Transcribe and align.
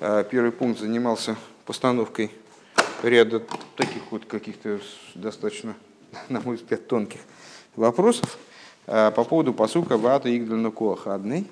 А, 0.00 0.24
первый 0.24 0.50
пункт 0.50 0.80
занимался 0.80 1.36
постановкой 1.66 2.30
ряда 3.02 3.42
таких 3.76 4.02
вот 4.10 4.24
каких-то 4.24 4.80
достаточно, 5.14 5.74
на 6.28 6.40
мой 6.40 6.56
взгляд, 6.56 6.86
тонких 6.88 7.20
вопросов 7.76 8.38
а, 8.86 9.10
по 9.10 9.24
поводу 9.24 9.54
посука 9.54 9.96
Вата 9.96 10.34
Игдальна 10.36 10.70
Коахадный 10.70 11.46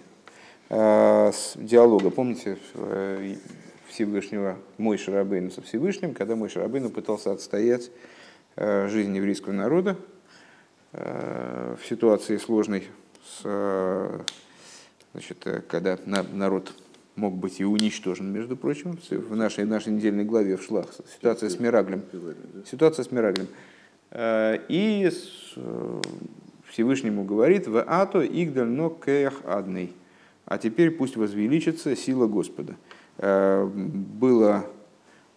с 0.68 1.52
диалога. 1.54 2.08
Помните 2.08 2.56
э, 2.72 3.36
Всевышнего 3.88 4.56
Мой 4.78 4.96
Шарабейну 4.96 5.50
со 5.50 5.60
Всевышним, 5.60 6.14
когда 6.14 6.34
Мой 6.34 6.48
Шарабейну 6.48 6.88
пытался 6.88 7.30
отстоять 7.30 7.90
э, 8.56 8.88
жизнь 8.88 9.14
еврейского 9.14 9.52
народа 9.52 9.98
э, 10.92 11.76
в 11.78 11.86
ситуации 11.86 12.38
сложной, 12.38 12.88
с, 13.22 14.24
значит, 15.12 15.46
когда 15.68 15.98
народ 16.06 16.72
мог 17.16 17.34
быть 17.34 17.60
и 17.60 17.64
уничтожен, 17.64 18.32
между 18.32 18.56
прочим, 18.56 18.98
в 19.10 19.36
нашей, 19.36 19.64
нашей 19.64 19.92
недельной 19.92 20.24
главе 20.24 20.56
в 20.56 20.62
Шлах. 20.62 20.86
Ситуация 21.14 21.48
с 21.50 21.58
Мираглем. 21.58 22.02
Ситуация 22.70 23.04
с 23.04 23.10
Мираглем. 23.10 23.48
Э, 24.10 24.58
и 24.68 25.10
э, 25.56 26.00
Всевышнему 26.68 27.24
говорит, 27.24 27.66
в 27.66 27.82
ато 27.82 28.24
игдаль 28.24 28.68
но 28.68 28.90
кех 28.90 29.40
адный. 29.44 29.94
А 30.44 30.58
теперь 30.58 30.90
пусть 30.90 31.16
возвеличится 31.16 31.96
сила 31.96 32.26
Господа. 32.26 32.76
Э, 33.18 33.64
было 33.66 34.66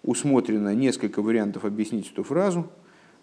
усмотрено 0.04 0.74
несколько 0.74 1.22
вариантов 1.22 1.66
объяснить 1.66 2.12
эту 2.12 2.24
фразу. 2.24 2.70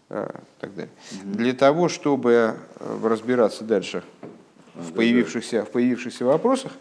Так 0.09 0.75
далее. 0.75 0.91
Для 1.25 1.55
того, 1.55 1.89
чтобы 1.89 2.57
разбираться 3.03 3.65
дальше 3.65 4.03
в 4.75 4.93
появившихся, 4.93 5.65
в 5.65 5.71
появившихся 5.71 6.27
вопросах, 6.27 6.73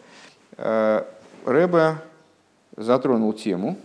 Рэбе 1.46 1.98
затронул 2.78 3.34
тему 3.34 3.78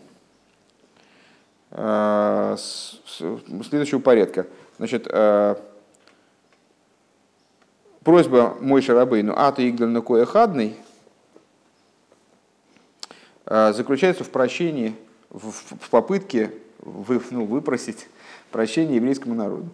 э, 1.71 2.57
следующего 2.57 4.01
порядка. 4.01 4.47
Значит, 4.79 5.07
э, 5.11 5.57
просьба 8.03 8.57
мой 8.61 8.83
шарабейну 8.83 9.35
«Ата 9.37 9.69
игдаль 9.69 9.89
на 9.89 10.03
кое 10.03 10.27
хадный» 10.27 10.77
э, 13.47 13.73
заключается 13.73 14.25
в 14.25 14.31
прощении, 14.31 14.95
в 15.31 15.91
попытке 15.91 16.53
вы, 16.79 17.21
ну, 17.31 17.45
выпросить 17.45 18.09
прощение 18.51 18.97
еврейскому 18.97 19.35
народу. 19.35 19.69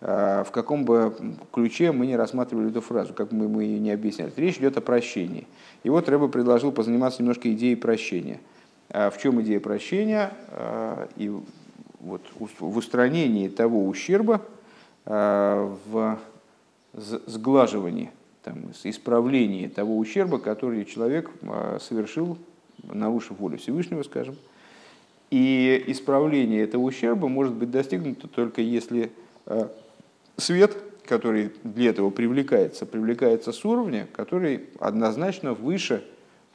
В 0.00 0.46
каком 0.52 0.84
бы 0.84 1.12
ключе 1.52 1.90
мы 1.90 2.06
не 2.06 2.14
рассматривали 2.14 2.70
эту 2.70 2.80
фразу, 2.80 3.14
как 3.14 3.32
мы, 3.32 3.48
мы 3.48 3.64
ее 3.64 3.80
не 3.80 3.90
объясняли. 3.90 4.32
Речь 4.36 4.58
идет 4.58 4.76
о 4.76 4.80
прощении. 4.80 5.48
И 5.82 5.90
вот 5.90 6.08
Рэба 6.08 6.28
предложил 6.28 6.70
позаниматься 6.70 7.20
немножко 7.20 7.52
идеей 7.52 7.74
прощения. 7.74 8.38
А 8.90 9.10
в 9.10 9.18
чем 9.18 9.42
идея 9.42 9.58
прощения? 9.58 10.32
А, 10.50 11.08
и 11.16 11.32
вот 12.00 12.22
в 12.38 12.76
устранении 12.76 13.48
того 13.48 13.86
ущерба, 13.86 14.40
а, 15.04 15.76
в 15.86 16.18
сглаживании, 16.94 18.12
там, 18.44 18.70
исправлении 18.84 19.66
того 19.66 19.98
ущерба, 19.98 20.38
который 20.38 20.84
человек 20.84 21.30
совершил, 21.80 22.38
нарушив 22.84 23.38
волю 23.38 23.58
Всевышнего, 23.58 24.02
скажем. 24.04 24.36
И 25.30 25.84
исправление 25.88 26.62
этого 26.62 26.82
ущерба 26.82 27.28
может 27.28 27.52
быть 27.52 27.70
достигнуто 27.70 28.26
только 28.28 28.62
если 28.62 29.12
свет 30.38 30.76
который 31.08 31.52
для 31.64 31.90
этого 31.90 32.10
привлекается, 32.10 32.84
привлекается 32.84 33.50
с 33.50 33.64
уровня, 33.64 34.06
который 34.12 34.66
однозначно 34.78 35.54
выше 35.54 36.04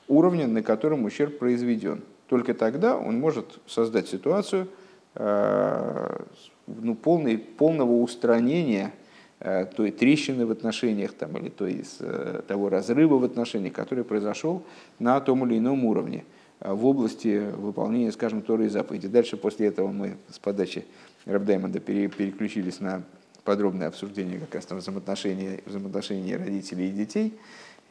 уровня, 0.08 0.48
на 0.48 0.62
котором 0.62 1.03
ущерб 1.06 1.40
произведен. 1.40 2.03
Только 2.30 2.53
тогда 2.53 2.95
он 2.95 3.20
может 3.20 3.59
создать 3.66 4.08
ситуацию 4.08 4.67
э, 5.16 6.20
ну, 6.67 6.95
полной, 6.95 7.38
полного 7.40 7.94
устранения 7.94 8.94
э, 9.40 9.66
той 9.66 9.92
трещины 9.92 10.46
в 10.46 10.52
отношениях 10.52 11.13
там, 11.13 11.36
или 11.38 11.50
той, 11.50 11.84
э, 12.00 12.41
того 12.47 12.69
разрыва 12.69 13.18
в 13.18 13.24
отношениях, 13.24 13.74
который 13.74 14.03
произошел 14.03 14.63
на 15.00 15.19
том 15.19 15.46
или 15.47 15.57
ином 15.57 15.84
уровне 15.86 16.25
в 16.59 16.86
области 16.86 17.44
выполнения, 17.57 18.12
скажем, 18.12 18.41
Торы 18.41 18.68
и 18.68 18.69
заповеди. 18.69 19.07
Дальше 19.07 19.36
после 19.36 19.68
этого 19.68 19.88
мы 19.88 20.16
с 20.31 20.40
подачи 20.40 20.86
Рабдаймонда 21.25 21.80
переключились 21.80 22.80
на 22.80 23.03
подробное 23.44 23.88
обсуждение 23.88 24.40
как 24.40 24.56
раз 24.56 24.66
там 24.66 24.78
взаимоотношений, 24.78 25.62
взаимоотношений 25.66 26.36
родителей 26.36 26.90
и 26.90 26.92
детей. 26.92 27.40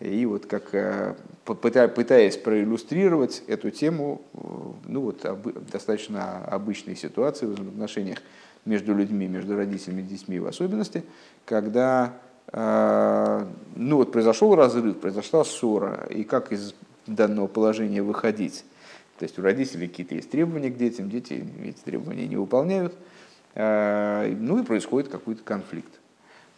И 0.00 0.26
вот 0.26 0.46
как 0.46 0.74
э, 0.74 1.14
пытаясь 1.44 2.36
проиллюстрировать 2.36 3.42
эту 3.46 3.70
тему, 3.70 4.22
э, 4.34 4.38
ну 4.86 5.02
вот 5.02 5.24
достаточно 5.70 6.44
обычной 6.44 6.96
ситуации 6.96 7.46
в 7.46 7.50
взаимоотношениях 7.50 8.18
между 8.64 8.94
людьми, 8.94 9.28
между 9.28 9.56
родителями 9.56 10.00
и 10.00 10.04
детьми 10.04 10.40
в 10.40 10.46
особенности, 10.46 11.04
когда 11.44 12.14
э, 12.52 13.46
ну 13.76 13.96
вот 13.96 14.10
произошел 14.10 14.54
разрыв, 14.56 14.98
произошла 14.98 15.44
ссора, 15.44 16.06
и 16.10 16.24
как 16.24 16.52
из 16.52 16.74
данного 17.06 17.46
положения 17.46 18.02
выходить. 18.02 18.64
То 19.18 19.24
есть 19.24 19.38
у 19.38 19.42
родителей 19.42 19.86
какие-то 19.86 20.16
есть 20.16 20.30
требования 20.30 20.70
к 20.70 20.76
детям, 20.76 21.10
дети 21.10 21.44
эти 21.64 21.78
требования 21.78 22.26
не 22.26 22.36
выполняют– 22.36 22.94
ну 23.54 24.62
и 24.62 24.64
происходит 24.64 25.10
какой-то 25.10 25.42
конфликт. 25.42 25.92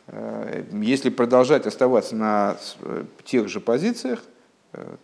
Э, 0.07 0.65
если 0.73 1.11
продолжать 1.11 1.67
оставаться 1.67 2.15
на 2.15 2.57
э, 2.81 3.05
тех 3.25 3.49
же 3.49 3.61
позициях, 3.61 4.23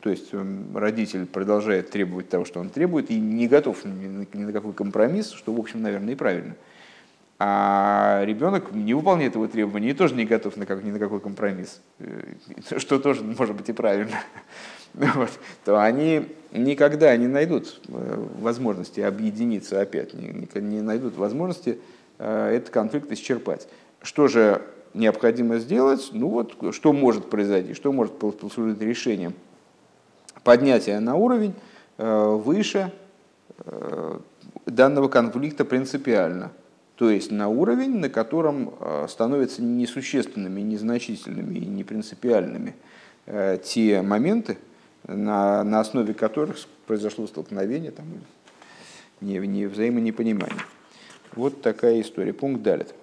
то 0.01 0.11
есть 0.11 0.33
родитель 0.75 1.27
продолжает 1.27 1.91
требовать 1.91 2.29
того, 2.29 2.45
что 2.45 2.59
он 2.59 2.71
требует, 2.71 3.09
и 3.09 3.21
не 3.21 3.47
готов 3.47 3.85
ни 3.85 4.43
на 4.45 4.53
какой 4.53 4.73
компромисс, 4.73 5.31
что, 5.31 5.53
в 5.53 5.61
общем, 5.61 5.81
наверное, 5.81 6.15
и 6.15 6.17
правильно. 6.17 6.57
А 7.39 8.25
ребенок 8.25 8.73
не 8.73 8.95
выполняет 8.95 9.37
его 9.37 9.47
требования 9.47 9.91
и 9.91 9.95
тоже 9.95 10.17
не 10.17 10.25
готов 10.25 10.57
ни 10.57 10.91
на 10.91 10.99
какой 10.99 11.21
компромисс, 11.21 11.81
что 12.79 12.99
тоже 12.99 13.23
может 13.23 13.55
быть 13.55 13.69
и 13.69 13.73
правильно. 13.73 14.17
вот, 15.15 15.31
то 15.65 15.81
они 15.83 16.27
никогда 16.53 17.17
не 17.17 17.27
найдут 17.27 17.81
э, 17.89 18.25
возможности 18.41 19.01
объединиться 19.01 19.81
опять, 19.81 20.15
не, 20.15 20.49
не 20.61 20.83
найдут 20.83 21.17
возможности 21.17 21.79
э, 22.19 22.57
этот 22.57 22.71
конфликт 22.71 23.11
исчерпать. 23.13 23.69
Что 24.03 24.29
же 24.29 24.63
необходимо 24.95 25.59
сделать? 25.59 26.11
Ну 26.13 26.29
вот, 26.29 26.75
что 26.75 26.93
может 26.93 27.31
произойти, 27.31 27.75
что 27.75 27.93
может 27.93 28.19
послужить 28.19 28.81
решением? 28.81 29.35
Поднятие 30.43 30.99
на 31.01 31.15
уровень 31.15 31.55
э, 31.99 32.29
выше 32.35 32.93
данного 34.65 35.09
конфликта 35.09 35.67
принципиально. 35.67 36.51
То 36.97 37.11
есть 37.11 37.31
на 37.31 37.49
уровень, 37.49 37.99
на 37.99 38.09
котором 38.09 38.73
становятся 39.07 39.63
несущественными, 39.63 40.63
незначительными 40.63 41.59
и 41.59 41.67
непринципиальными 41.67 42.75
те 43.63 44.01
моменты, 44.01 44.57
на, 45.15 45.65
на 45.65 45.81
основе 45.81 46.15
которых 46.15 46.57
произошло 46.87 47.27
столкновение, 47.27 47.91
там, 47.91 48.07
не, 49.21 49.39
не 49.39 49.67
взаимонепонимание. 49.67 50.63
Вот 51.35 51.63
такая 51.63 52.01
история. 52.01 52.33
Пункт 52.33 52.63
далит. 52.63 52.95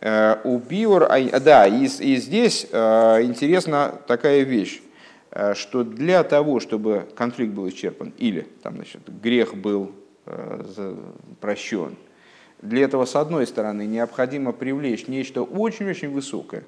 Э, 0.00 0.36
у 0.44 0.58
Биор, 0.58 1.04
а, 1.04 1.40
да, 1.40 1.66
и, 1.66 1.84
и 1.84 2.16
здесь 2.16 2.66
э, 2.70 3.22
интересна 3.22 3.94
такая 4.06 4.42
вещь, 4.42 4.82
э, 5.30 5.54
что 5.54 5.84
для 5.84 6.24
того, 6.24 6.60
чтобы 6.60 7.06
конфликт 7.14 7.52
был 7.52 7.68
исчерпан, 7.68 8.12
или 8.18 8.46
там, 8.62 8.76
значит, 8.76 9.02
грех 9.22 9.54
был 9.54 9.92
прощен, 11.40 11.94
для 12.60 12.82
этого, 12.82 13.04
с 13.04 13.14
одной 13.14 13.46
стороны, 13.46 13.86
необходимо 13.86 14.50
привлечь 14.50 15.06
нечто 15.06 15.42
очень-очень 15.42 16.10
высокое, 16.10 16.64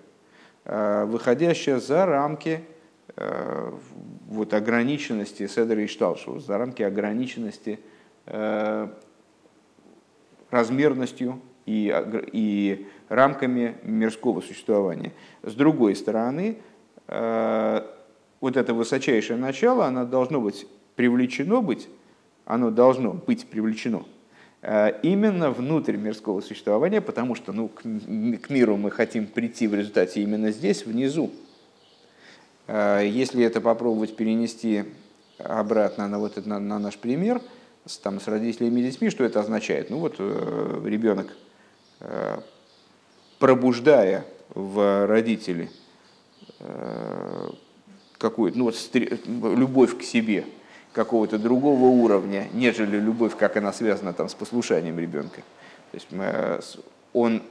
выходящее 0.65 1.81
за 1.81 2.07
рамки 2.07 2.61
вот 3.17 4.53
ограниченности 4.55 5.47
Седера 5.47 5.83
и 5.83 5.87
Шталшу, 5.87 6.39
за 6.39 6.59
рамки 6.59 6.83
ограниченности 6.83 7.81
э, 8.27 8.89
размерностью 10.51 11.41
и, 11.67 11.95
и 12.33 12.87
рамками 13.09 13.77
мирского 13.83 14.41
существования. 14.41 15.13
С 15.43 15.55
другой 15.55 15.97
стороны, 15.97 16.59
э, 17.09 17.83
вот 18.41 18.57
это 18.57 18.75
высочайшее 18.75 19.39
начало, 19.39 19.87
оно 19.87 20.05
должно 20.05 20.41
быть 20.41 20.67
привлечено 20.95 21.61
быть, 21.61 21.89
оно 22.45 22.71
должно 22.71 23.15
быть 23.15 23.47
привлечено 23.49 24.05
э, 24.61 25.01
именно 25.03 25.51
внутрь 25.51 25.97
мирского 25.97 26.43
существования, 26.43 27.01
потому 27.01 27.35
что 27.35 27.53
ну, 27.53 27.69
к, 27.69 27.81
к 27.81 28.51
миру 28.51 28.77
мы 28.77 28.91
хотим 28.91 29.27
прийти 29.27 29.67
в 29.67 29.75
результате 29.75 30.23
именно 30.23 30.51
здесь, 30.51 30.85
внизу, 30.85 31.31
Э, 31.31 31.48
если 32.69 33.45
это 33.45 33.61
попробовать 33.61 34.15
перенести 34.15 34.85
обратно 35.39 36.07
на, 36.09 36.19
вот 36.19 36.37
это, 36.37 36.49
на, 36.49 36.59
на 36.59 36.79
наш 36.79 36.99
пример, 36.99 37.41
с, 37.87 37.99
там, 37.99 38.21
с 38.21 38.29
родителями 38.29 38.81
и 38.81 38.91
детьми, 38.91 39.11
что 39.11 39.25
это 39.25 39.41
означает? 39.41 39.91
Ну 39.91 39.99
вот 39.99 40.17
э, 40.19 40.83
ребенок, 40.85 41.29
э, 42.01 42.41
пробуждая 43.39 44.25
в 44.55 45.07
родителе 45.07 45.71
какую-то 48.19 48.59
ну, 48.59 48.65
вот, 48.65 49.57
любовь 49.57 49.97
к 49.97 50.03
себе, 50.03 50.45
какого-то 50.93 51.39
другого 51.39 51.85
уровня, 51.85 52.49
нежели 52.53 52.99
любовь, 52.99 53.37
как 53.37 53.57
она 53.57 53.73
связана 53.73 54.13
там, 54.13 54.29
с 54.29 54.35
послушанием 54.35 54.99
ребенка. 54.99 55.43
То 55.93 55.95
есть 55.95 56.09
мы, 56.11 56.61
он 57.13 57.43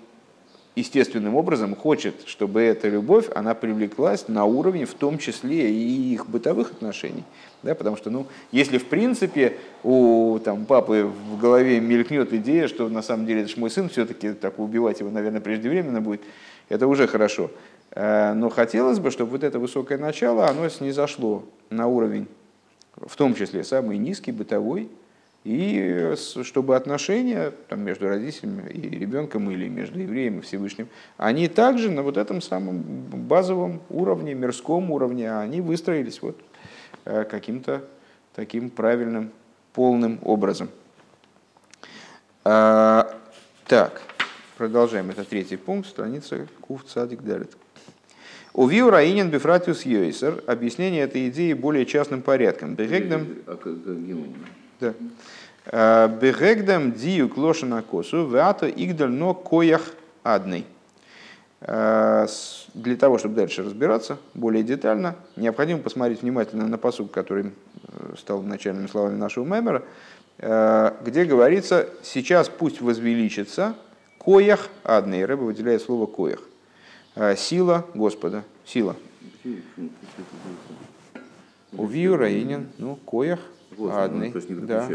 естественным 0.78 1.36
образом 1.36 1.76
хочет, 1.76 2.28
чтобы 2.28 2.62
эта 2.62 2.88
любовь, 2.88 3.26
она 3.34 3.56
привлеклась 3.56 4.28
на 4.28 4.46
уровне 4.46 4.86
в 4.86 4.94
том 4.94 5.18
числе 5.18 5.72
и 5.72 6.14
их 6.14 6.28
бытовых 6.28 6.72
отношений. 6.72 7.24
Да, 7.64 7.74
потому 7.74 7.98
что, 7.98 8.12
ну, 8.12 8.28
если 8.52 8.78
в 8.78 8.86
принципе 8.86 9.58
у 9.84 10.40
там, 10.44 10.66
папы 10.66 11.10
в 11.32 11.40
голове 11.40 11.80
мелькнет 11.80 12.32
идея, 12.32 12.68
что 12.68 12.88
на 12.90 13.02
самом 13.02 13.26
деле 13.26 13.42
это 13.42 13.50
же 13.50 13.60
мой 13.60 13.72
сын, 13.72 13.90
все-таки 13.90 14.34
так 14.34 14.60
убивать 14.60 15.00
его, 15.00 15.10
наверное, 15.10 15.42
преждевременно 15.42 16.00
будет, 16.00 16.22
это 16.70 16.86
уже 16.86 17.08
хорошо. 17.08 17.50
Э, 17.92 18.34
но 18.34 18.50
хотелось 18.50 19.00
бы, 19.00 19.10
чтобы 19.10 19.32
вот 19.32 19.44
это 19.44 19.58
высокое 19.58 19.98
начало, 19.98 20.48
оно 20.48 20.70
снизошло 20.70 21.44
на 21.72 21.88
уровень, 21.88 22.28
в 22.96 23.16
том 23.16 23.34
числе 23.34 23.64
самый 23.64 23.98
низкий, 23.98 24.32
бытовой, 24.32 24.90
и 25.48 26.16
чтобы 26.44 26.76
отношения 26.76 27.54
там, 27.70 27.80
между 27.80 28.10
родителями 28.10 28.70
и 28.70 28.82
ребенком 28.82 29.50
или 29.50 29.70
между 29.70 29.98
евреем 29.98 30.40
и 30.40 30.42
Всевышним, 30.42 30.90
они 31.16 31.48
также 31.48 31.90
на 31.90 32.02
вот 32.02 32.18
этом 32.18 32.42
самом 32.42 32.82
базовом 32.82 33.82
уровне, 33.90 34.34
мирском 34.34 34.92
уровне, 34.92 35.34
они 35.34 35.62
выстроились 35.62 36.22
вот 36.22 36.38
э, 37.06 37.24
каким-то 37.24 37.86
таким 38.36 38.70
правильным, 38.70 39.32
полным 39.72 40.20
образом. 40.22 40.70
А, 42.44 43.10
так, 43.68 44.02
продолжаем. 44.58 45.10
Это 45.12 45.24
третий 45.24 45.56
пункт, 45.56 45.88
страница 45.88 46.46
Кув 46.60 46.84
Цадик 46.84 47.22
Далит. 47.22 47.56
Увиу 48.52 48.90
Раинин 48.90 49.30
Бефратиус 49.30 49.86
Йойсер. 49.86 50.44
Объяснение 50.46 51.04
этой 51.04 51.30
идеи 51.30 51.54
более 51.54 51.86
частным 51.86 52.22
порядком. 52.22 52.76
Бегегдам... 52.76 53.28
А 53.46 53.56
да. 54.80 54.94
Э, 55.70 56.08
Бегегдам 56.08 56.94
дию 56.94 57.28
клошена 57.28 57.82
косу, 57.82 58.26
вято 58.28 58.70
игдаль 58.70 59.10
но 59.10 59.34
коях 59.34 59.82
адный. 60.24 60.66
Э, 61.60 62.26
для 62.74 62.96
того, 62.96 63.18
чтобы 63.18 63.36
дальше 63.36 63.64
разбираться 63.64 64.18
более 64.34 64.64
детально, 64.64 65.16
необходимо 65.36 65.80
посмотреть 65.80 66.22
внимательно 66.22 66.68
на 66.68 66.78
посуд, 66.78 67.12
который 67.12 67.48
э, 67.48 68.14
стал 68.18 68.44
начальными 68.44 68.88
словами 68.88 69.18
нашего 69.18 69.44
мемора, 69.44 69.84
где 70.40 71.26
говорится, 71.26 71.90
сейчас 72.04 72.48
пусть 72.48 72.80
возвеличится 72.80 73.74
коях 74.20 74.70
адный. 74.84 75.26
Рэба 75.26 75.42
выделяет 75.42 75.82
слово 75.82 76.06
коях. 76.06 76.42
Сила 77.36 77.88
Господа. 77.96 78.44
Сила. 78.64 78.96
Увию 81.72 82.18
Раинин, 82.18 82.68
ну, 82.78 82.98
коях, 82.98 83.40
вот, 83.76 83.92
адный. 83.96 84.32
То 84.32 84.38
есть 84.38 84.50
не 84.52 84.58
да. 84.58 84.88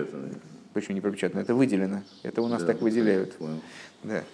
Почему 0.72 0.94
не 0.94 1.00
пропечатано? 1.00 1.40
Это 1.40 1.54
выделено. 1.54 2.02
Это 2.22 2.42
у 2.42 2.48
нас 2.48 2.62
да, 2.62 2.68
так 2.68 2.80
выделяют. 2.80 3.34
Да. 4.02 4.24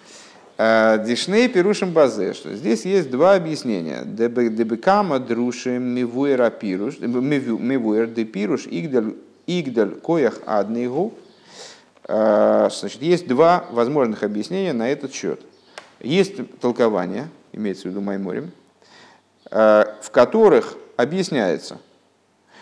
А, 0.57 0.97
Дишней 0.97 1.47
пирушим 1.47 1.91
базе, 1.91 2.33
что 2.33 2.53
здесь 2.55 2.85
есть 2.85 3.09
два 3.09 3.35
объяснения. 3.35 4.03
Дебекама 4.05 5.19
друшим 5.19 5.83
мивуэр 5.83 6.49
пируш, 6.51 6.99
мивуэр 6.99 8.07
де 8.07 8.25
пируш 8.25 8.67
игдаль 8.67 9.15
игдаль 9.47 9.95
коях 9.95 10.39
аднигу. 10.45 11.13
А, 12.03 12.69
значит, 12.71 13.01
есть 13.01 13.27
два 13.27 13.65
возможных 13.71 14.23
объяснения 14.23 14.73
на 14.73 14.89
этот 14.89 15.13
счет. 15.13 15.41
Есть 15.99 16.59
толкование, 16.59 17.27
имеется 17.51 17.83
в 17.83 17.91
виду 17.91 18.01
Майморем, 18.01 18.51
а, 19.51 19.97
в 20.01 20.11
которых 20.11 20.75
объясняется, 20.97 21.77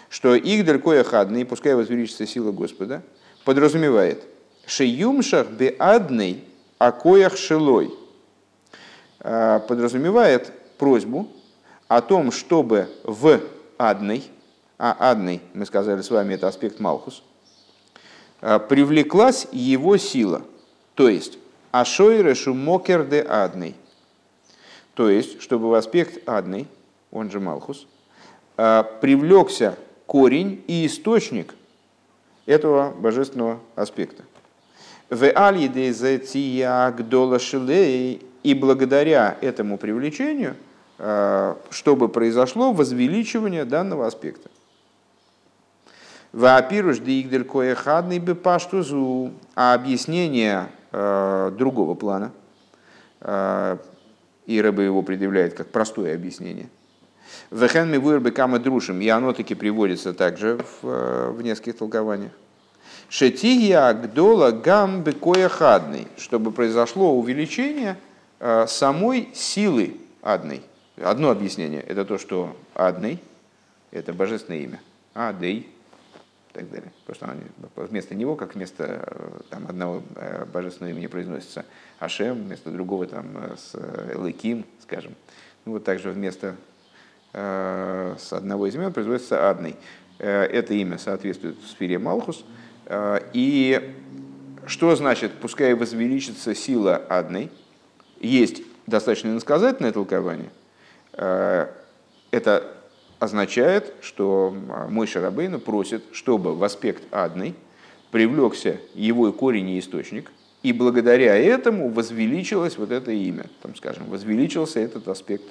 что 0.09 0.38
игдаль 0.38 0.80
коях 0.80 1.13
адный, 1.13 1.45
пускай 1.45 1.75
возвеличится 1.75 2.25
сила 2.25 2.51
Господа, 2.51 3.03
подразумевает 3.47 4.25
«шеюмшах 4.65 5.47
беадный 5.51 6.44
акоях 6.79 7.38
шелой» 7.38 7.94
а, 9.21 9.59
подразумевает 9.59 10.51
просьбу 10.77 11.29
о 11.88 12.01
том, 12.01 12.33
чтобы 12.33 12.89
в 13.05 13.39
адный, 13.77 14.29
а 14.77 14.97
адный, 14.99 15.41
мы 15.53 15.65
сказали 15.65 16.01
с 16.01 16.11
вами, 16.11 16.33
это 16.33 16.49
аспект 16.49 16.81
Малхус, 16.81 17.23
а, 18.41 18.59
привлеклась 18.59 19.47
его 19.53 19.95
сила, 19.95 20.41
то 20.95 21.07
есть 21.07 21.38
ашойрешу 21.71 22.53
мокер 22.53 23.05
де 23.05 23.25
адный, 23.25 23.77
то 24.94 25.09
есть, 25.09 25.41
чтобы 25.41 25.69
в 25.69 25.73
аспект 25.75 26.27
адный, 26.27 26.67
он 27.11 27.31
же 27.31 27.39
Малхус, 27.39 27.88
а, 28.57 28.83
привлекся 28.83 29.77
корень 30.05 30.65
и 30.67 30.85
источник 30.85 31.55
этого 32.47 32.91
божественного 32.91 33.59
аспекта. 33.75 34.23
И 38.44 38.53
благодаря 38.53 39.38
этому 39.41 39.77
привлечению, 39.77 40.55
э, 40.97 41.55
чтобы 41.69 42.09
произошло 42.09 42.71
возвеличивание 42.71 43.65
данного 43.65 44.07
аспекта. 44.07 44.49
Ваапируш 46.31 46.99
диигдель 46.99 47.44
коехадный 47.44 48.19
бы 48.19 48.35
паштузу, 48.35 49.31
а 49.55 49.73
объяснение 49.73 50.69
э, 50.91 51.51
другого 51.57 51.95
плана, 51.95 52.31
э, 53.21 53.77
и 54.45 54.61
Рэбе 54.61 54.85
его 54.85 55.01
предъявляет 55.01 55.53
как 55.53 55.67
простое 55.67 56.15
объяснение, 56.15 56.69
Вехен 57.51 57.89
ми 57.89 57.97
вырбы 57.97 58.31
кама 58.31 58.59
друшим, 58.59 59.01
и 59.01 59.07
оно 59.07 59.33
таки 59.33 59.56
приводится 59.56 60.13
также 60.13 60.57
в, 60.57 60.88
э, 60.88 61.31
в 61.31 61.41
нескольких 61.41 61.77
толкованиях. 61.77 62.31
Шетия 63.09 63.94
гдола 63.94 64.51
гам 64.51 65.03
бекоя 65.03 65.47
хадный, 65.47 66.07
чтобы 66.18 66.51
произошло 66.51 67.18
увеличение 67.18 67.97
э, 68.39 68.65
самой 68.68 69.29
силы 69.33 69.95
адной. 70.21 70.62
Одно 70.97 71.29
объяснение– 71.29 71.81
это 71.88 72.03
то, 72.03 72.18
что 72.18 72.57
адный– 72.75 73.19
это 73.91 74.12
божественное 74.12 74.59
имя, 74.59 74.81
адей 75.13 75.59
и 75.59 76.53
так 76.53 76.69
далее. 76.69 76.91
Потому 77.06 77.38
что 77.71 77.85
вместо 77.85 78.13
него, 78.13 78.35
как 78.35 78.56
вместо 78.56 79.06
э, 79.07 79.30
там, 79.50 79.68
одного 79.69 80.03
божественного 80.51 80.94
имени 80.94 81.07
произносится 81.07 81.63
Ашем, 82.00 82.44
вместо 82.44 82.71
другого 82.71 83.06
там, 83.06 83.25
с 83.57 83.73
Элыким, 84.13 84.65
скажем. 84.81 85.15
Ну, 85.63 85.73
вот 85.73 85.85
также 85.85 86.12
вместо 86.12 86.56
с 87.38 88.34
одного 88.34 88.68
из 88.68 88.75
имен 88.75 88.92
производится 88.92 89.50
адный. 89.50 89.75
Э, 90.19 90.44
это 90.44 90.74
имя 90.74 90.98
соответствует 90.98 91.57
сфере 91.68 92.00
Малхус. 92.00 92.44
Э, 92.86 93.19
и 93.34 93.95
что 94.66 94.95
значит, 94.95 95.33
пускай 95.33 95.73
возвеличится 95.73 96.56
сила 96.56 97.02
адной? 97.09 97.50
Есть 98.19 98.61
достаточно 98.88 99.30
иносказательное 99.30 99.92
толкование. 99.92 100.50
Это 101.14 102.73
означает, 103.19 103.94
что 104.02 104.56
мой 104.90 105.07
Шарабейну 105.07 105.59
просит, 105.59 106.04
чтобы 106.11 106.56
в 106.56 106.64
аспект 106.64 107.04
адный 107.11 107.56
привлекся 108.11 108.78
его 108.94 109.31
корень 109.31 109.69
и 109.69 109.80
источник, 109.80 110.31
и 110.64 110.73
благодаря 110.73 111.35
этому 111.35 111.90
возвеличилось 111.90 112.78
вот 112.78 112.92
это 112.92 113.11
имя, 113.11 113.45
там, 113.61 113.76
скажем, 113.76 114.06
возвеличился 114.07 114.80
этот 114.80 115.07
аспект 115.07 115.45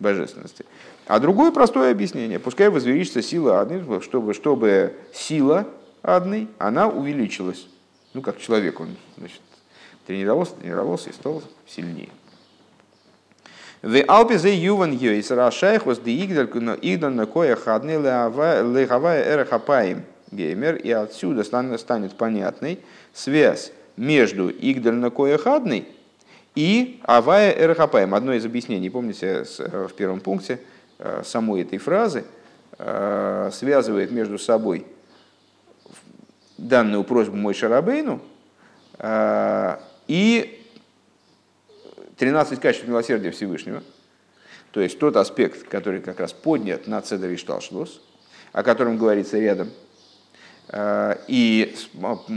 божественности. 0.00 0.64
А 1.06 1.20
другое 1.20 1.52
простое 1.52 1.92
объяснение. 1.92 2.38
Пускай 2.38 2.68
возвеличится 2.68 3.22
сила 3.22 3.60
одной, 3.60 4.00
чтобы, 4.02 4.34
чтобы 4.34 4.96
сила 5.12 5.68
одной, 6.02 6.48
она 6.58 6.88
увеличилась. 6.88 7.68
Ну, 8.14 8.22
как 8.22 8.38
человек, 8.38 8.80
он 8.80 8.96
значит, 9.16 9.40
тренировался, 10.06 10.54
тренировался 10.54 11.10
и 11.10 11.12
стал 11.12 11.42
сильнее. 11.66 12.08
В 13.82 14.04
Алпизе 14.08 14.54
Юван 14.54 14.92
Йойс 14.92 15.30
Рашайх 15.30 15.86
was 15.86 16.02
the 16.02 16.14
Игдаль 16.24 16.48
Игдаль 16.82 17.12
на 17.12 17.26
кое 17.26 17.56
хадны 17.56 17.92
лехавая 17.92 19.32
эрахапаем 19.32 20.04
геймер, 20.30 20.76
и 20.76 20.90
отсюда 20.90 21.44
станет 21.44 22.14
понятной 22.14 22.80
связь 23.14 23.72
между 23.96 24.50
Игдаль 24.50 24.96
на 24.96 25.10
кое 25.10 25.38
хадной 25.38 25.88
и 26.60 27.00
авая 27.04 27.52
эрахапаем. 27.52 28.14
Одно 28.14 28.32
из 28.34 28.44
объяснений, 28.44 28.90
помните, 28.90 29.44
в 29.58 29.92
первом 29.94 30.20
пункте, 30.20 30.60
Э, 31.02 31.22
самой 31.24 31.62
этой 31.62 31.78
фразы 31.78 32.24
э, 32.78 33.50
связывает 33.54 34.10
между 34.10 34.38
собой 34.38 34.86
данную 36.58 37.04
просьбу 37.04 37.36
мой 37.36 37.54
Шарабейну 37.54 38.20
э, 38.98 39.78
и 40.08 40.62
13 42.18 42.60
качеств 42.60 42.86
милосердия 42.86 43.30
Всевышнего, 43.30 43.82
то 44.72 44.80
есть 44.82 44.98
тот 44.98 45.16
аспект, 45.16 45.66
который 45.68 46.02
как 46.02 46.20
раз 46.20 46.34
поднят 46.34 46.86
на 46.86 47.00
Цедер 47.00 47.38
Шталшлос, 47.38 48.02
о 48.52 48.62
котором 48.62 48.98
говорится 48.98 49.38
рядом. 49.38 49.70
И 51.26 51.74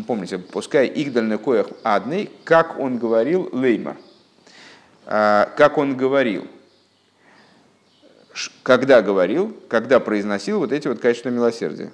помните, 0.07 0.39
пускай 0.39 0.87
Игдаль 0.87 1.37
коях 1.37 1.67
адный, 1.83 2.31
как 2.45 2.79
он 2.79 2.97
говорил 2.97 3.49
Лейма, 3.51 3.97
как 5.05 5.77
он 5.77 5.95
говорил– 5.97 6.47
когда 8.63 9.01
говорил, 9.01 9.55
когда 9.69 9.99
произносил 9.99 10.59
вот 10.59 10.71
эти 10.71 10.87
вот 10.87 10.99
качества 10.99 11.29
милосердия. 11.29 11.91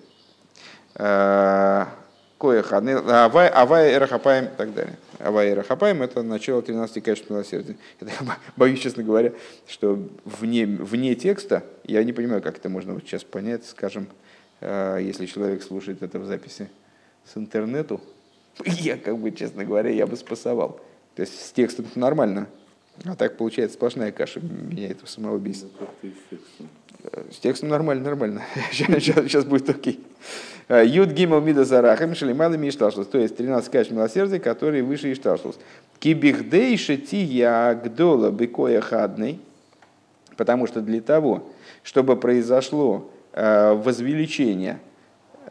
Коях 0.95 2.71
Авай, 2.71 3.49
Авай 3.49 3.93
Эрахапаем 3.93 4.45
и 4.45 4.55
так 4.55 4.73
далее. 4.73 4.97
Авай 5.19 5.51
Эрахапаем– 5.51 6.01
это 6.03 6.23
начало 6.23 6.61
13 6.61 7.03
качеств 7.03 7.29
милосердия. 7.29 7.75
Это, 7.99 8.11
боюсь, 8.55 8.79
честно 8.79 9.03
говоря, 9.03 9.33
что 9.67 10.01
вне, 10.23 10.65
вне 10.65 11.15
текста, 11.15 11.63
я 11.83 12.01
не 12.05 12.13
понимаю, 12.13 12.41
как 12.41 12.57
это 12.57 12.69
можно 12.69 12.93
вот 12.93 13.03
сейчас 13.03 13.25
понять, 13.25 13.65
скажем, 13.65 14.07
если 14.61 15.25
человек 15.25 15.63
слушает 15.63 16.01
это 16.01 16.19
в 16.19 16.25
записи 16.25 16.69
с 17.25 17.35
интернету, 17.35 17.99
я, 18.65 18.95
как 18.97 19.17
бы, 19.17 19.31
честно 19.31 19.65
говоря, 19.65 19.89
я 19.89 20.07
бы 20.07 20.15
спасовал. 20.15 20.79
То 21.15 21.23
есть 21.23 21.45
с 21.45 21.51
текстом 21.51 21.87
нормально, 21.95 22.47
а 23.05 23.15
так 23.15 23.37
получается 23.37 23.75
сплошная 23.75 24.11
каша, 24.11 24.39
меня 24.41 24.89
это 24.89 25.07
самого 25.07 25.37
бесит. 25.37 25.67
С 27.31 27.39
текстом 27.39 27.69
нормально, 27.69 28.03
нормально. 28.03 28.43
Сейчас, 28.71 29.01
сейчас, 29.01 29.25
сейчас 29.25 29.45
будет 29.45 29.69
окей. 29.69 30.03
Юд 30.69 31.11
гимал 31.11 31.41
мида 31.41 31.63
зарахам 31.63 32.13
шалимала 32.13 32.55
мишталшус. 32.55 33.07
То 33.07 33.17
есть 33.17 33.37
13 33.37 33.71
качеств 33.71 33.93
милосердия, 33.93 34.39
которые 34.39 34.83
выше 34.83 35.11
ишталшус. 35.13 35.57
Кибихдей 35.99 36.77
шатия 36.77 37.73
гдола 37.73 38.31
быкоя 38.31 38.81
хадный. 38.81 39.39
Потому 40.35 40.67
что 40.67 40.81
для 40.81 41.01
того, 41.01 41.49
чтобы 41.83 42.15
произошло 42.17 43.09
э, 43.33 43.73
возвеличение 43.73 44.79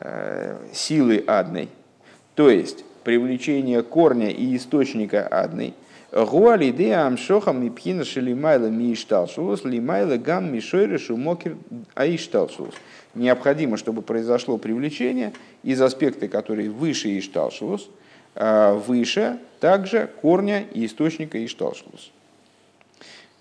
э, 0.01 0.57
силы 0.73 1.25
адной, 1.27 1.69
то 2.35 2.49
есть 2.49 2.85
привлечение 3.05 3.83
корня 3.83 4.31
и 4.31 4.57
источника 4.57 5.27
адной, 5.27 5.75
Гуали 6.11 6.71
де 6.71 6.93
амшохам 6.93 7.63
и 7.63 7.71
пхина 7.71 8.05
шелимайла 8.05 8.69
ми 8.69 8.93
ишталшулус, 8.93 9.65
лимайла 9.65 10.17
гам 10.17 10.51
мишойры 10.53 10.99
шумокер 10.99 11.57
аишталшулус. 11.95 12.75
Необходимо, 13.15 13.77
чтобы 13.77 14.01
произошло 14.01 14.57
привлечение 14.57 15.35
из 15.63 15.83
аспекта, 15.83 16.29
который 16.29 16.71
выше 16.71 17.19
ишталшулус, 17.19 17.91
а, 18.35 18.75
выше 18.75 19.39
также 19.61 20.09
корня 20.23 20.63
и 20.73 20.87
источника 20.87 21.45
ишталшулус. 21.45 22.11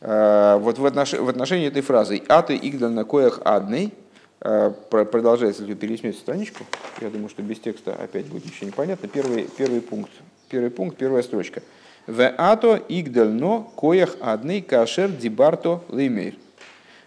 А, 0.02 0.58
вот 0.58 0.78
в 0.78 0.86
отношении, 0.86 1.68
этой 1.68 1.82
фразы 1.82 2.22
«аты 2.28 2.60
игдал 2.62 2.92
на 2.92 3.06
коях 3.06 3.40
адный» 3.46 3.94
а, 4.42 4.72
продолжается, 4.72 5.62
если 5.64 5.74
пересмотреть 5.74 6.20
страничку, 6.20 6.66
я 7.00 7.10
думаю, 7.10 7.30
что 7.30 7.42
без 7.44 7.60
текста 7.60 7.94
опять 7.94 8.26
будет 8.26 8.44
ничего 8.44 8.68
непонятно. 8.68 9.08
Первый, 9.08 9.48
первый 9.58 9.80
пункт, 9.80 10.12
первый 10.50 10.70
пункт, 10.70 10.98
первая 10.98 11.24
строчка– 11.24 11.64
в 12.08 12.34
ато 12.38 12.82
игдально 12.88 13.68
коях 13.76 14.16
адный 14.22 14.62
кашер 14.62 15.10
дибарто 15.10 15.82
леймейр. 15.90 16.36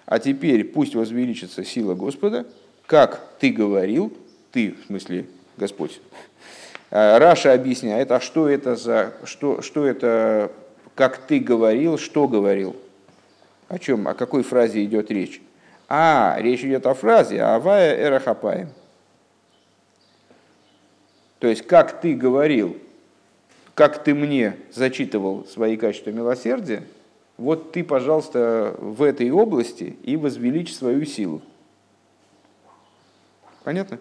А 0.04 0.19
теперь 0.19 0.64
пусть 0.64 0.95
возвеличится 0.95 1.64
сила 1.64 1.95
Господа, 1.95 2.47
как 2.87 3.21
ты 3.38 3.50
говорил, 3.50 4.12
ты, 4.52 4.75
в 4.75 4.87
смысле 4.87 5.26
Господь. 5.57 6.00
А, 6.90 7.19
Раша 7.19 7.52
объясняет, 7.52 8.11
а 8.11 8.21
что 8.21 8.49
это 8.49 8.76
за, 8.76 9.14
что, 9.25 9.62
что 9.62 9.87
это, 9.87 10.50
как 10.95 11.19
ты 11.19 11.38
говорил, 11.38 11.99
что 11.99 12.28
говорил? 12.28 12.76
О 13.69 13.78
чем, 13.78 14.09
о 14.09 14.14
какой 14.14 14.42
фразе 14.42 14.85
идет 14.85 15.11
речь? 15.11 15.40
А, 15.88 16.37
речь 16.40 16.64
идет 16.64 16.87
о 16.87 16.95
фразе 16.95 17.42
«Авая 17.42 17.97
эрахапаем». 18.00 18.69
То 21.38 21.47
есть, 21.47 21.66
как 21.66 22.00
ты 22.00 22.14
говорил, 22.14 22.76
как 23.75 24.03
ты 24.03 24.15
мне 24.15 24.57
зачитывал 24.73 25.47
свои 25.47 25.77
качества 25.77 26.11
милосердия, 26.11 26.85
вот 27.37 27.73
ты, 27.73 27.83
пожалуйста, 27.83 28.75
в 28.79 29.03
этой 29.03 29.31
области 29.31 29.97
и 30.03 30.17
возвеличь 30.17 30.75
свою 30.75 31.05
силу. 31.07 31.41
Понятно? 33.65 33.99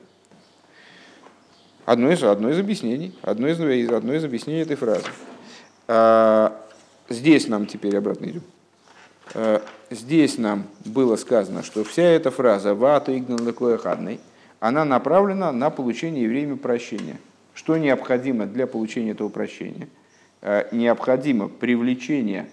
Одно 1.85 2.11
из, 2.11 2.21
одно 2.23 2.49
из 2.49 2.59
объяснений, 2.59 3.17
одно 3.21 3.47
из, 3.47 3.59
одно 3.89 4.13
из 4.13 4.23
объяснений 4.23 4.61
этой 4.61 4.75
фразы. 4.75 5.07
А, 5.87 6.61
здесь 7.07 7.47
нам 7.47 7.65
теперь 7.65 7.97
обратно 7.97 8.25
идем. 8.25 8.43
А, 9.33 9.61
здесь 9.89 10.37
нам 10.37 10.65
было 10.85 11.15
сказано, 11.15 11.63
что 11.63 11.83
вся 11.83 12.03
эта 12.03 12.31
фраза 12.31 12.75
«вата 12.75 13.17
игнан 13.17 13.53
хадной», 13.77 14.19
она 14.59 14.83
направлена 14.83 15.51
на 15.51 15.69
получение 15.69 16.25
евреями 16.25 16.55
прощения– 16.55 17.19
что 17.59 17.75
необходимо 17.75 18.45
для 18.45 18.67
получения 18.67 19.11
этого 19.11 19.27
прощения? 19.27 19.89
Э, 20.41 20.69
необходимо 20.71 21.49
привлечение 21.49 22.47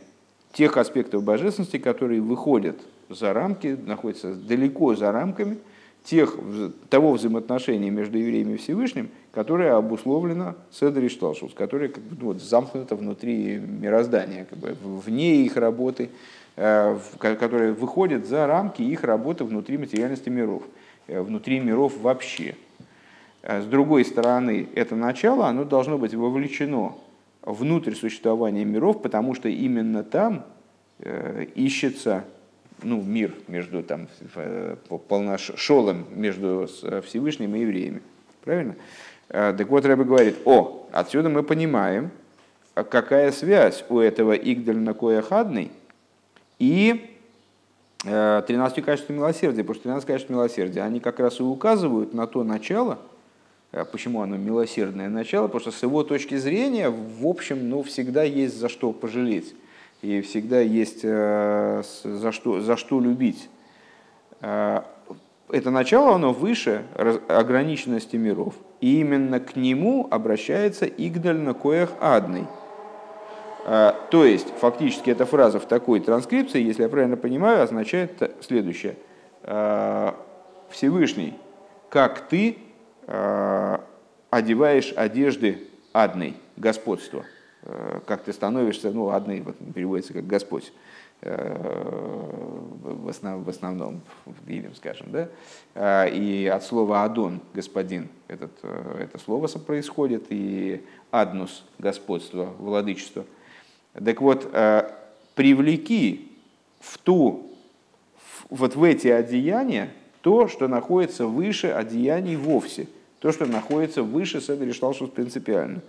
тех 0.53 0.77
аспектов 0.77 1.23
божественности, 1.23 1.79
которые 1.79 2.21
выходят 2.21 2.77
за 3.09 3.33
рамки, 3.33 3.79
находятся 3.87 4.35
далеко 4.35 4.97
за 4.97 5.13
рамками 5.13 5.59
тех, 6.03 6.37
того 6.91 7.13
взаимоотношения 7.13 7.89
между 7.89 8.19
евреями 8.19 8.55
и 8.55 8.57
Всевышним, 8.57 9.11
которое 9.31 9.77
обусловлено 9.77 10.57
Седри 10.73 11.09
которое 11.55 11.87
как 11.87 12.03
бы, 12.03 12.17
ну, 12.19 12.27
вот, 12.33 12.43
замкнуто 12.43 12.97
внутри 12.97 13.59
мироздания, 13.59 14.45
как 14.47 14.59
бы, 14.59 14.75
вне 14.83 15.37
их 15.45 15.57
работы, 15.57 16.11
э, 16.57 16.99
которое 17.21 17.73
выходит 17.73 18.27
за 18.27 18.49
рамки 18.49 18.83
их 18.83 19.05
работы 19.05 19.45
внутри 19.45 19.79
материальности 19.79 20.31
миров, 20.31 20.65
э, 21.07 21.21
внутри 21.21 21.61
миров 21.61 21.97
вообще– 22.01 22.57
с 23.47 23.65
другой 23.65 24.05
стороны, 24.05 24.69
это 24.75 24.97
начало, 24.97 25.47
оно 25.47 25.65
должно 25.65 25.99
быть 25.99 26.15
вовлечено 26.15 26.97
внутрь 27.43 27.95
существования 27.95 28.65
миров, 28.65 29.01
потому 29.01 29.35
что 29.35 29.49
именно 29.49 30.03
там 30.03 30.45
э, 30.99 31.47
ищется 31.55 32.25
ну, 32.83 33.01
мир 33.01 33.33
между 33.47 33.85
там, 33.85 34.09
э, 34.35 34.75
полношолом 35.09 36.07
между 36.11 36.69
Всевышним 37.07 37.55
и 37.55 37.61
евреями. 37.61 38.03
Правильно? 38.43 38.75
Э, 39.29 39.55
так 39.57 39.69
вот, 39.69 39.87
Рэбе 39.87 40.03
говорит, 40.03 40.39
о, 40.45 40.89
отсюда 40.91 41.29
мы 41.29 41.45
понимаем, 41.45 42.11
какая 42.75 43.31
связь 43.31 43.85
у 43.89 44.01
этого 44.01 44.33
Игдаль 44.33 44.79
Накоя 44.79 45.23
Хадный 45.23 45.71
и 46.59 47.13
13 48.03 48.85
качеств 48.85 49.09
милосердия, 49.11 49.63
потому 49.63 49.75
что 49.75 49.85
13 49.85 50.07
качеств 50.07 50.31
милосердия, 50.31 50.83
они 50.83 51.01
как 51.01 51.19
раз 51.19 51.41
и 51.41 51.43
указывают 51.43 52.13
на 52.13 52.27
то 52.27 52.45
начало, 52.45 52.95
а 52.95 53.16
почему 53.85 54.23
оно 54.23 54.37
милосердное 54.37 55.09
начало? 55.09 55.49
Потому 55.49 55.61
что 55.61 55.71
с 55.71 55.83
его 55.83 56.03
точки 56.03 56.37
зрения, 56.37 56.89
в 56.89 57.27
общем, 57.27 57.69
ну, 57.69 57.83
всегда 57.83 58.23
есть 58.23 58.59
за 58.59 58.69
что 58.69 58.93
пожалеть. 58.93 59.55
И 60.03 60.21
всегда 60.21 60.61
есть 60.61 61.01
э, 61.03 61.83
за 62.05 62.33
что, 62.33 62.61
за 62.61 62.77
что 62.77 63.01
любить. 63.01 63.49
Э, 64.41 64.83
это 65.51 65.71
начало, 65.71 66.15
оно 66.15 66.33
выше 66.33 66.85
ограниченности 67.29 68.17
миров. 68.17 68.55
И 68.81 69.01
именно 69.01 69.41
к 69.41 69.57
нему 69.57 70.07
обращается 70.11 70.87
Игдаль 70.87 71.39
на 71.39 71.55
коях 71.55 71.91
адный. 72.01 72.47
Э, 73.65 73.93
то 74.11 74.25
есть, 74.25 74.49
фактически, 74.59 75.11
эта 75.11 75.27
фраза 75.27 75.61
в 75.61 75.67
такой 75.67 76.01
транскрипции, 76.01 76.63
если 76.63 76.83
я 76.83 76.89
правильно 76.89 77.17
понимаю, 77.17 77.63
означает 77.63 78.37
следующее. 78.41 78.97
Всевышний, 80.71 81.35
как 81.89 82.29
ты 82.29 82.57
Э, 82.57 82.66
одеваешь 83.07 84.93
одежды 84.97 85.69
адной, 85.93 86.37
господства. 86.57 87.25
Э, 87.63 88.01
как 88.07 88.23
ты 88.23 88.33
становишься, 88.33 88.91
ну, 88.91 89.09
адной 89.11 89.41
вот, 89.41 89.57
переводится 89.75 90.13
как 90.13 90.27
Господь 90.27 90.73
э, 91.23 91.57
в, 92.83 93.09
основ, 93.09 93.45
в 93.45 93.49
основном, 93.49 94.01
в 94.25 94.47
Гилем, 94.47 94.75
скажем, 94.75 95.07
да, 95.11 96.07
и 96.07 96.47
от 96.47 96.63
слова 96.63 97.03
«адон»– 97.05 97.41
«господин» 97.55 98.09
этот, 98.29 98.53
это 98.63 99.19
слово 99.19 99.47
происходит, 99.47 100.27
и 100.29 100.85
«аднус»– 101.11 101.65
господство, 101.79 102.55
владычество. 102.59 103.25
Так 103.93 104.21
вот, 104.21 104.49
привлеки 105.35 106.31
в 106.81 106.99
ту, 106.99 107.51
вот 108.51 108.77
в 108.77 108.83
эти 108.85 109.09
одеяния 109.09 109.91
то, 110.21 110.47
что 110.47 110.69
находится 110.69 111.27
выше 111.27 111.69
одеяний 111.69 112.37
вовсе– 112.37 112.87
то, 113.27 113.33
что 113.33 113.47
находится 113.47 114.05
выше 114.05 114.41
Седри 114.41 114.73
Шталшус 114.73 115.11
принципиально. 115.11 115.83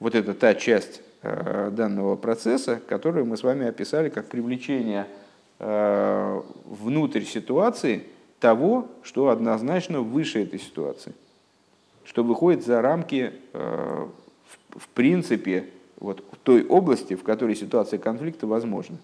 Вот 0.00 0.16
это 0.16 0.34
та 0.34 0.56
часть 0.56 1.02
э, 1.22 1.70
данного 1.70 2.16
процесса, 2.16 2.80
которую 2.88 3.26
мы 3.26 3.36
с 3.36 3.44
вами 3.44 3.68
описали 3.68 4.08
как 4.08 4.26
привлечение 4.26 5.06
э, 5.60 6.42
внутрь 6.64 7.22
ситуации 7.22 8.08
того, 8.40 8.88
что 9.04 9.28
однозначно 9.28 10.00
выше 10.00 10.42
этой 10.42 10.58
ситуации, 10.58 11.14
что 12.04 12.24
выходит 12.24 12.66
за 12.66 12.82
рамки, 12.82 13.32
э, 13.52 14.08
в 14.70 14.88
принципе, 14.94 15.68
вот 15.98 16.24
той 16.42 16.66
области, 16.66 17.14
в 17.14 17.22
которой 17.22 17.54
ситуация 17.54 18.00
конфликта 18.00 18.48
возможна. 18.48 18.96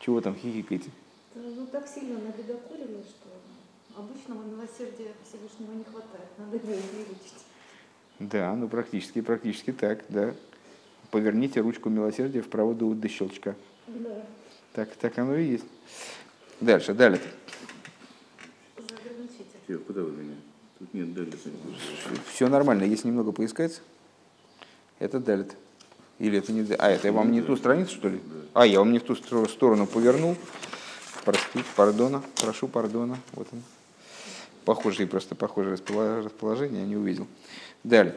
Чего 0.00 0.20
там 0.20 0.34
хихикаете? 0.34 0.90
Ну, 1.40 1.66
так 1.66 1.86
сильно 1.86 2.18
набедокурили, 2.18 3.02
что 3.02 3.28
обычного 3.96 4.42
милосердия 4.42 5.12
Всевышнего 5.24 5.72
не 5.72 5.84
хватает. 5.84 6.28
Надо 6.36 6.56
его 6.56 6.72
увеличить. 6.72 7.44
Да, 8.18 8.54
ну 8.56 8.68
практически, 8.68 9.20
практически 9.20 9.72
так, 9.72 10.04
да. 10.08 10.34
Поверните 11.10 11.60
ручку 11.60 11.90
милосердия 11.90 12.42
вправо 12.42 12.74
до, 12.74 12.92
до 12.92 13.08
щелчка. 13.08 13.54
Да. 13.86 14.26
Так, 14.72 14.94
так 14.96 15.16
оно 15.18 15.36
и 15.36 15.44
есть. 15.44 15.64
Дальше, 16.60 16.92
далее. 16.92 17.20
Все, 19.64 19.78
куда 19.78 20.02
вы 20.02 20.10
меня? 20.10 20.34
Тут 20.78 20.92
нет 20.92 21.14
далит. 21.14 21.36
Все 22.32 22.48
нормально, 22.48 22.84
если 22.84 23.08
немного 23.08 23.32
поискать, 23.32 23.80
это 24.98 25.20
далит. 25.20 25.54
Или 26.18 26.38
это 26.38 26.52
не... 26.52 26.66
А, 26.78 26.90
это 26.90 27.08
я 27.08 27.12
вам 27.12 27.30
не 27.30 27.42
ту 27.42 27.56
страницу, 27.56 27.94
что 27.94 28.08
ли? 28.08 28.20
А, 28.54 28.66
я 28.66 28.80
вам 28.80 28.92
не 28.92 28.98
в 28.98 29.04
ту 29.04 29.14
сторону 29.14 29.86
повернул. 29.86 30.36
Простите, 31.28 31.66
пардона, 31.76 32.22
прошу 32.40 32.68
пардона. 32.68 33.18
Вот 33.34 33.46
он. 33.52 33.62
Похожие, 34.64 35.06
просто 35.06 35.34
похожее 35.34 35.74
располо- 35.76 36.24
расположение, 36.24 36.80
я 36.80 36.86
не 36.88 36.96
увидел. 36.96 37.26
Далее. 37.84 38.14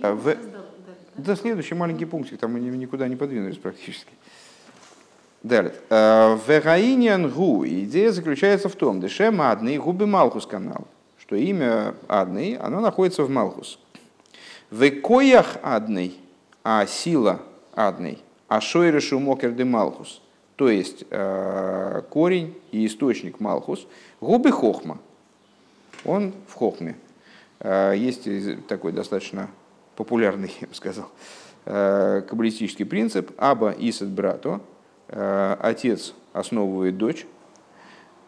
А, 0.00 0.14
в- 0.14 0.36
Да, 1.16 1.34
следующий 1.34 1.74
маленький 1.74 2.04
пунктик, 2.04 2.38
там 2.38 2.52
мы 2.52 2.60
ни- 2.60 2.70
никуда 2.76 3.08
не 3.08 3.16
подвинулись 3.16 3.56
практически. 3.56 4.12
Далее. 5.42 5.74
Э, 5.90 6.38
Вераиниан 6.46 7.28
гу. 7.30 7.66
Идея 7.66 8.12
заключается 8.12 8.68
в 8.68 8.76
том, 8.76 9.00
дешем 9.00 9.42
адный 9.42 9.78
губи 9.78 10.04
малхус 10.04 10.46
канал, 10.46 10.86
что 11.18 11.34
имя 11.34 11.96
адный, 12.06 12.54
оно 12.58 12.78
находится 12.78 13.24
в 13.24 13.28
малхус. 13.30 13.80
В 14.70 14.88
коях 15.00 15.56
адный, 15.64 16.16
а 16.62 16.86
сила 16.86 17.40
адный, 17.74 18.22
а 18.46 18.60
шойрешу 18.60 19.18
мокер 19.18 19.50
де 19.50 19.64
малхус, 19.64 20.20
то 20.56 20.70
есть 20.70 21.04
э, 21.10 22.02
корень 22.08 22.58
и 22.72 22.86
источник 22.86 23.40
малхус, 23.40 23.86
губи 24.22 24.50
хохма, 24.50 24.98
он 26.04 26.32
в 26.48 26.54
хохме. 26.54 26.96
Э, 27.60 27.92
Есть 27.94 28.26
такой 28.66 28.92
достаточно 28.92 29.50
популярный, 29.96 30.52
я 30.60 30.66
бы 30.66 30.74
сказал, 30.74 31.10
э, 31.66 32.22
каббалистический 32.26 32.86
принцип 32.86 33.32
«Аба 33.36 33.74
исет 33.78 34.08
брато», 34.08 34.60
отец 35.08 36.14
основывает 36.32 36.98
дочь. 36.98 37.28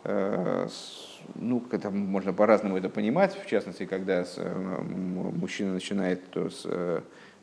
Ну, 0.04 1.64
это 1.73 1.90
можно 1.90 2.32
по-разному 2.32 2.76
это 2.76 2.88
понимать, 2.88 3.37
в 3.37 3.47
частности, 3.49 3.85
когда 3.85 4.25
мужчина 4.87 5.73
начинает, 5.73 6.30
то 6.30 6.49
с, 6.49 6.64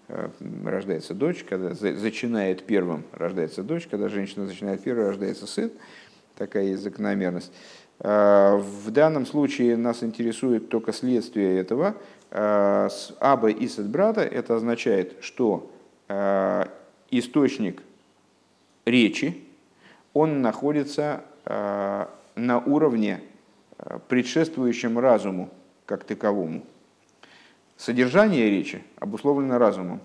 рождается 0.08 1.14
дочь, 1.14 1.44
когда 1.44 1.74
за- 1.74 1.96
зачинает 1.96 2.64
первым, 2.66 3.04
рождается 3.12 3.64
дочь, 3.64 3.88
когда 3.90 4.10
женщина 4.10 4.46
зачинает 4.46 4.82
первым, 4.84 5.08
рождается 5.08 5.48
сын. 5.48 5.72
Такая 6.36 6.66
есть 6.66 6.84
закономерность. 6.84 7.52
Э, 8.00 8.58
В 8.58 8.92
данном 8.92 9.26
случае 9.26 9.78
нас 9.78 10.04
интересует 10.04 10.70
только 10.70 10.92
следствие 10.94 11.58
этого. 11.60 11.96
Э, 12.32 12.88
С 12.90 13.16
Аба 13.20 13.50
и 13.50 13.68
с 13.68 13.78
брата 13.80 14.22
это 14.22 14.56
означает, 14.56 15.16
что 15.22 15.72
э, 16.10 16.66
источник 17.12 17.82
речи, 18.86 19.42
он 20.14 20.42
находится 20.42 21.24
э, 21.46 22.06
на 22.36 22.60
уровне, 22.60 23.22
э, 23.80 24.00
предшествующем 24.08 25.00
разуму 25.00 25.50
как 25.86 26.04
таковому. 26.04 26.64
Содержание 27.78 28.50
речи 28.50 28.84
обусловлено 29.00 29.58
разумом. 29.58 30.00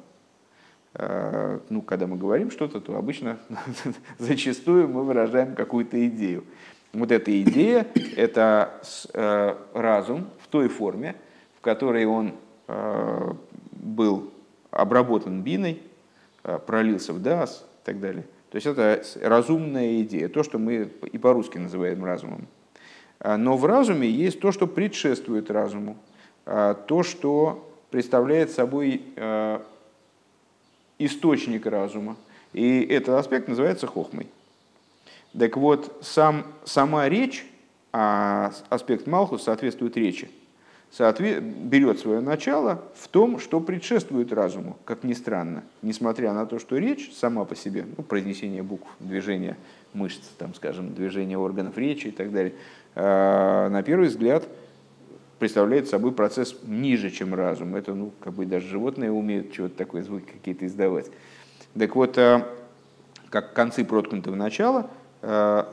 Э, 0.94 1.60
Ну, 1.68 1.82
когда 1.82 2.06
мы 2.06 2.16
говорим 2.16 2.50
что-то, 2.50 2.80
то 2.80 2.96
обычно 2.96 3.38
зачастую 4.18 4.88
мы 4.88 5.04
выражаем 5.04 5.54
какую-то 5.54 6.04
идею. 6.08 6.44
Вот 6.92 7.12
эта 7.12 7.40
идея– 7.42 7.86
это 8.16 8.80
э, 9.14 9.54
разум 9.72 10.26
в 10.40 10.48
той 10.48 10.68
форме, 10.68 11.14
в 11.58 11.60
которой 11.60 12.06
он 12.06 12.34
э, 12.66 13.32
был 13.70 14.32
обработан 14.72 15.42
биной, 15.42 15.82
пролился 16.66 17.12
в 17.12 17.20
дас 17.20 17.66
и 17.82 17.86
так 17.86 18.00
далее. 18.00 18.24
То 18.50 18.56
есть 18.56 18.66
это 18.66 19.02
разумная 19.22 20.00
идея, 20.02 20.28
то, 20.28 20.42
что 20.42 20.58
мы 20.58 20.90
и 21.12 21.18
по-русски 21.18 21.58
называем 21.58 22.04
разумом. 22.04 22.48
Но 23.22 23.56
в 23.56 23.66
разуме 23.66 24.08
есть 24.08 24.40
то, 24.40 24.50
что 24.50 24.66
предшествует 24.66 25.50
разуму, 25.50 25.98
то, 26.86 27.02
что 27.02 27.70
представляет 27.90 28.50
собой 28.50 29.02
э, 29.16 29.60
источник 30.98 31.66
разума. 31.66 32.16
И 32.52 32.82
этот 32.82 33.10
аспект 33.10 33.48
называется 33.48 33.86
хохмой. 33.86 34.26
Так 35.38 35.56
вот, 35.56 35.96
сам, 36.02 36.44
сама 36.64 37.08
речь, 37.08 37.46
а 37.92 38.52
аспект 38.68 39.06
Малхус 39.06 39.44
соответствует 39.44 39.96
речи, 39.96 40.28
соотве- 40.92 41.40
берет 41.40 42.00
свое 42.00 42.20
начало 42.20 42.82
в 42.96 43.06
том, 43.08 43.38
что 43.38 43.60
предшествует 43.60 44.32
разуму, 44.32 44.76
как 44.84 45.04
ни 45.04 45.12
странно. 45.12 45.62
Несмотря 45.82 46.32
на 46.32 46.46
то, 46.46 46.58
что 46.58 46.76
речь 46.76 47.12
сама 47.14 47.44
по 47.44 47.54
себе, 47.54 47.86
ну, 47.96 48.02
произнесение 48.02 48.62
букв, 48.62 48.88
движение 48.98 49.56
мышц, 49.94 50.26
там, 50.38 50.54
скажем, 50.54 50.94
движение 50.94 51.38
органов 51.38 51.78
речи 51.78 52.08
и 52.08 52.12
так 52.12 52.32
далее, 52.32 52.54
э, 52.96 53.68
на 53.70 53.82
первый 53.84 54.08
взгляд 54.08 54.48
представляет 55.40 55.88
собой 55.88 56.12
процесс 56.12 56.54
ниже, 56.64 57.10
чем 57.10 57.34
разум. 57.34 57.74
Это, 57.74 57.94
ну, 57.94 58.12
как 58.20 58.34
бы 58.34 58.44
даже 58.44 58.68
животные 58.68 59.10
умеют 59.10 59.52
чего-то 59.52 59.74
такое, 59.74 60.02
звуки 60.02 60.30
какие-то 60.30 60.66
издавать. 60.66 61.06
Так 61.76 61.96
вот, 61.96 62.18
э, 62.18 62.44
как 63.30 63.54
концы 63.54 63.84
проткнутого 63.84 64.34
начала, 64.34 64.90
э, 65.22 65.64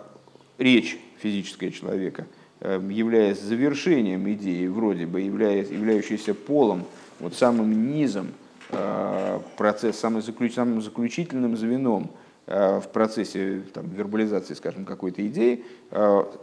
речь 0.57 0.97
физическая 1.19 1.71
человека, 1.71 2.25
э, 2.61 2.79
являясь 2.89 3.41
завершением 3.41 4.31
идеи, 4.31 4.67
вроде 4.67 5.05
бы 5.05 5.19
являясь, 5.19 5.69
являющейся 5.69 6.33
полом, 6.33 6.85
вот 7.19 7.35
самым 7.35 7.91
низом 7.91 8.29
процесс, 9.55 9.97
самым, 9.97 10.21
заключ- 10.21 10.53
самым 10.53 10.81
заключительным 10.81 11.55
звеном 11.55 12.11
в 12.45 12.83
процессе 12.91 13.61
там, 13.73 13.87
вербализации, 13.87 14.55
скажем, 14.55 14.83
какой-то 14.83 15.25
идеи, 15.25 15.63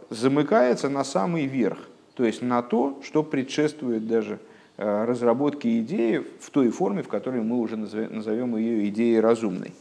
замыкается 0.08 0.88
на 0.88 1.04
самый 1.04 1.44
верх, 1.44 1.78
то 2.14 2.24
есть 2.24 2.42
на 2.42 2.62
то, 2.62 3.00
что 3.05 3.22
предшествует 3.22 4.07
даже 4.07 4.38
э, 4.77 5.05
разработке 5.05 5.81
идеи 5.81 6.24
в 6.40 6.50
той 6.50 6.70
форме, 6.70 7.03
в 7.03 7.09
которой 7.09 7.42
мы 7.42 7.59
уже 7.59 7.77
назовем 7.77 8.57
ее 8.57 8.88
идеей 8.88 9.20
разумной. 9.20 9.72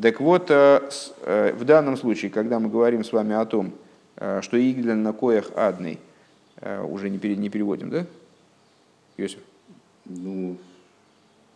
Так 0.00 0.20
вот, 0.20 0.50
э, 0.50 0.80
э, 1.22 1.52
в 1.54 1.64
данном 1.64 1.96
случае, 1.96 2.30
когда 2.30 2.58
мы 2.58 2.68
говорим 2.68 3.04
с 3.04 3.12
вами 3.12 3.34
о 3.34 3.44
том, 3.44 3.72
что 4.40 4.56
Игдель 4.56 4.94
на 4.94 5.12
коях 5.12 5.50
адный, 5.56 5.98
уже 6.88 7.10
не, 7.10 7.18
пере- 7.18 7.36
не 7.36 7.50
переводим, 7.50 7.90
да? 7.90 8.06
Йосиф? 9.18 9.40
Ну, 10.06 10.56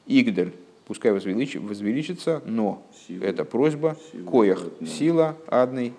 Игдель, 0.07 0.53
пускай 0.87 1.11
возвеличи- 1.11 1.59
возвеличится, 1.59 2.43
но 2.45 2.83
Сила. 3.07 3.25
это 3.25 3.47
просьба, 3.47 3.97
Сила 4.13 4.31
коях, 4.31 4.63
сила 4.87 5.37
адный 5.47 5.95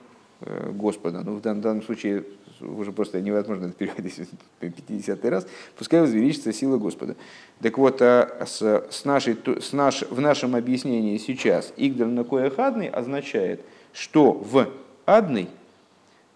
Господа. 0.74 1.24
Ну, 1.24 1.38
в 1.38 1.42
дан- 1.42 1.62
данном 1.62 1.82
случае 1.82 2.26
уже 2.62 2.92
просто 2.92 3.22
невозможно 3.22 3.66
это 3.66 3.74
переводить 3.74 4.30
50 4.60 5.26
раз. 5.26 5.48
Пускай 5.78 6.02
возвеличится 6.02 6.54
сила 6.54 6.78
Господа. 6.78 7.16
Так 7.62 7.78
вот, 7.78 8.02
э, 8.02 8.46
с, 8.46 8.62
с 8.90 9.06
нашей, 9.06 9.38
с 9.60 9.74
наш, 9.74 10.04
в 10.04 10.20
нашем 10.20 10.56
объяснении 10.56 11.18
сейчас 11.18 11.74
Игдаль 11.78 12.10
на 12.10 12.24
коях 12.24 12.60
адный 12.60 12.88
означает, 12.88 13.62
что 13.94 14.32
в 14.34 14.68
адный 15.06 15.50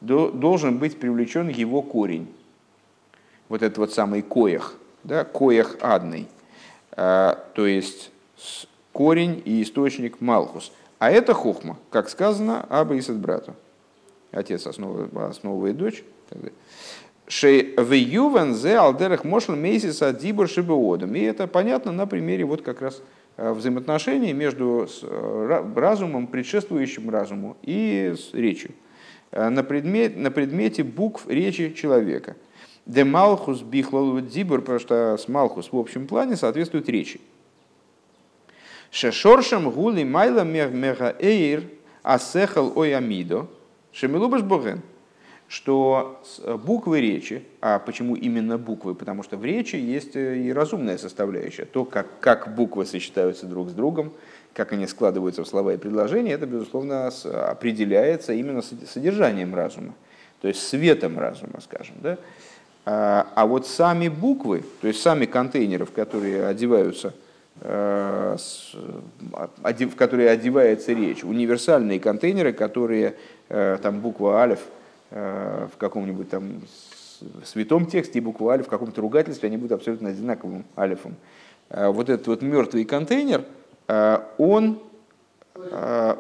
до- 0.02 0.32
должен 0.32 0.78
быть 0.78 1.00
привлечен 1.00 1.48
его 1.50 1.82
корень. 1.82 2.28
Вот 3.50 3.62
этот 3.62 3.78
вот 3.78 3.94
самый 3.94 4.22
коях, 4.22 4.76
да, 5.04 5.24
коях 5.24 5.78
адный. 5.82 6.28
А, 6.92 7.44
то 7.54 7.66
есть 7.66 8.12
корень 8.92 9.42
и 9.46 9.62
источник 9.62 10.22
Малхус. 10.22 10.72
А 11.00 11.12
это 11.12 11.34
хохма, 11.34 11.78
как 11.90 12.10
сказано, 12.10 12.66
Аба 12.70 12.98
Исад 12.98 13.18
брату. 13.18 13.54
Отец 14.32 14.66
основывает, 14.66 15.16
основывает 15.16 15.78
дочь. 15.78 16.04
Шей 17.28 17.74
в 17.76 17.92
ювен 17.92 18.54
зе 18.54 18.78
алдерах 18.78 19.24
мошл 19.24 19.54
мейсиса 19.54 20.14
дибур. 20.14 20.48
И 20.48 21.22
это 21.22 21.48
понятно 21.48 21.92
на 21.92 22.06
примере 22.06 22.46
вот 22.46 22.62
как 22.62 22.82
раз 22.82 23.02
э, 23.38 23.52
взаимоотношений 23.52 24.32
между 24.34 24.88
э, 25.02 25.08
ра- 25.08 25.80
разумом, 25.80 26.28
предшествующим 26.28 27.10
разуму, 27.10 27.58
и 27.64 28.14
речью. 28.34 28.72
Э, 29.32 29.50
На, 29.50 29.64
предмет, 29.64 30.16
на 30.16 30.30
предмете 30.30 30.84
букв 30.84 31.28
речи 31.28 31.74
человека. 31.74 32.36
Де 32.86 33.04
малхус 33.04 33.62
бихлол 33.62 34.22
дибур, 34.22 34.62
потому 34.62 34.78
что 34.78 35.18
с 35.18 35.28
малхус 35.28 35.72
в 35.72 35.78
общем 35.78 36.06
плане 36.06 36.36
соответствует 36.36 36.88
речи. 36.88 37.20
Шешоршем 38.92 39.72
гули 39.72 40.04
майла 40.04 40.44
мега 40.44 41.16
эйр 41.20 41.64
асехал 42.04 42.72
ой 42.76 42.96
амидо 42.96 43.48
шемилубаш 43.92 44.44
боген. 44.44 44.84
Что 45.48 46.24
э, 46.40 46.58
буквы 46.58 47.02
речи, 47.02 47.44
а 47.62 47.78
почему 47.78 48.16
именно 48.16 48.58
буквы? 48.58 48.96
Потому 48.96 49.22
что 49.22 49.38
в 49.38 49.46
речи 49.46 49.76
есть 49.76 50.16
э, 50.16 50.38
и 50.40 50.52
разумная 50.52 50.98
составляющая. 50.98 51.66
То, 51.66 51.86
как, 51.86 52.08
как 52.20 52.56
буквы 52.56 52.86
сочетаются 52.86 53.46
друг 53.46 53.70
с 53.70 53.74
другом, 53.74 54.12
как 54.54 54.74
они 54.74 54.88
складываются 54.88 55.44
в 55.44 55.48
слова 55.48 55.74
и 55.74 55.78
предложения, 55.78 56.32
это, 56.32 56.48
безусловно, 56.48 57.12
определяется 57.50 58.34
именно 58.34 58.60
сод- 58.60 58.88
содержанием 58.88 59.54
разума. 59.54 59.94
То 60.42 60.48
есть 60.48 60.68
светом 60.68 61.20
разума, 61.20 61.62
скажем. 61.62 61.96
Да? 62.02 62.18
А 62.86 63.28
а 63.36 63.46
вот 63.46 63.68
сами 63.68 64.08
буквы, 64.08 64.64
то 64.82 64.88
есть 64.88 65.02
сами 65.02 65.26
контейнеры, 65.26 65.86
в 65.86 65.92
которые 65.92 66.48
одеваются 66.48 67.14
э, 67.62 68.38
в 69.62 69.96
которые 69.96 70.30
одевается 70.30 70.94
речь, 70.94 71.24
универсальные 71.24 72.00
контейнеры, 72.00 72.52
которые 72.52 73.16
там 73.48 74.00
буква 74.00 74.42
алиф 74.42 74.60
в 75.12 75.72
каком-нибудь 75.78 76.30
там 76.30 76.62
святом 77.44 77.86
тексте 77.86 78.20
и 78.20 78.22
буква 78.22 78.54
алиф 78.54 78.68
в 78.68 78.70
каком-то 78.70 79.02
ругательстве, 79.02 79.48
они 79.48 79.58
будут 79.58 79.74
абсолютно 79.74 80.10
одинаковым 80.10 80.65
алифом. 80.78 81.15
Вот 81.70 82.10
этот 82.10 82.28
вот 82.28 82.41
мертвый 82.41 82.86
контейнер, 82.86 83.46
он 84.38 84.80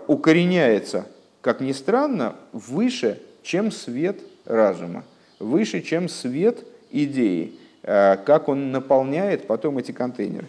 укореняется, 0.07 1.07
как 1.41 1.61
ни 1.61 1.73
странно, 1.73 2.35
выше, 2.53 3.21
чем 3.43 3.71
свет 3.71 4.21
разума, 4.45 5.03
выше, 5.39 5.81
чем 5.81 6.07
свет 6.07 6.65
идеи, 6.91 7.59
как 7.81 8.47
он 8.47 8.71
наполняет 8.71 9.45
потом 9.47 9.77
эти 9.77 9.91
контейнеры. 9.91 10.47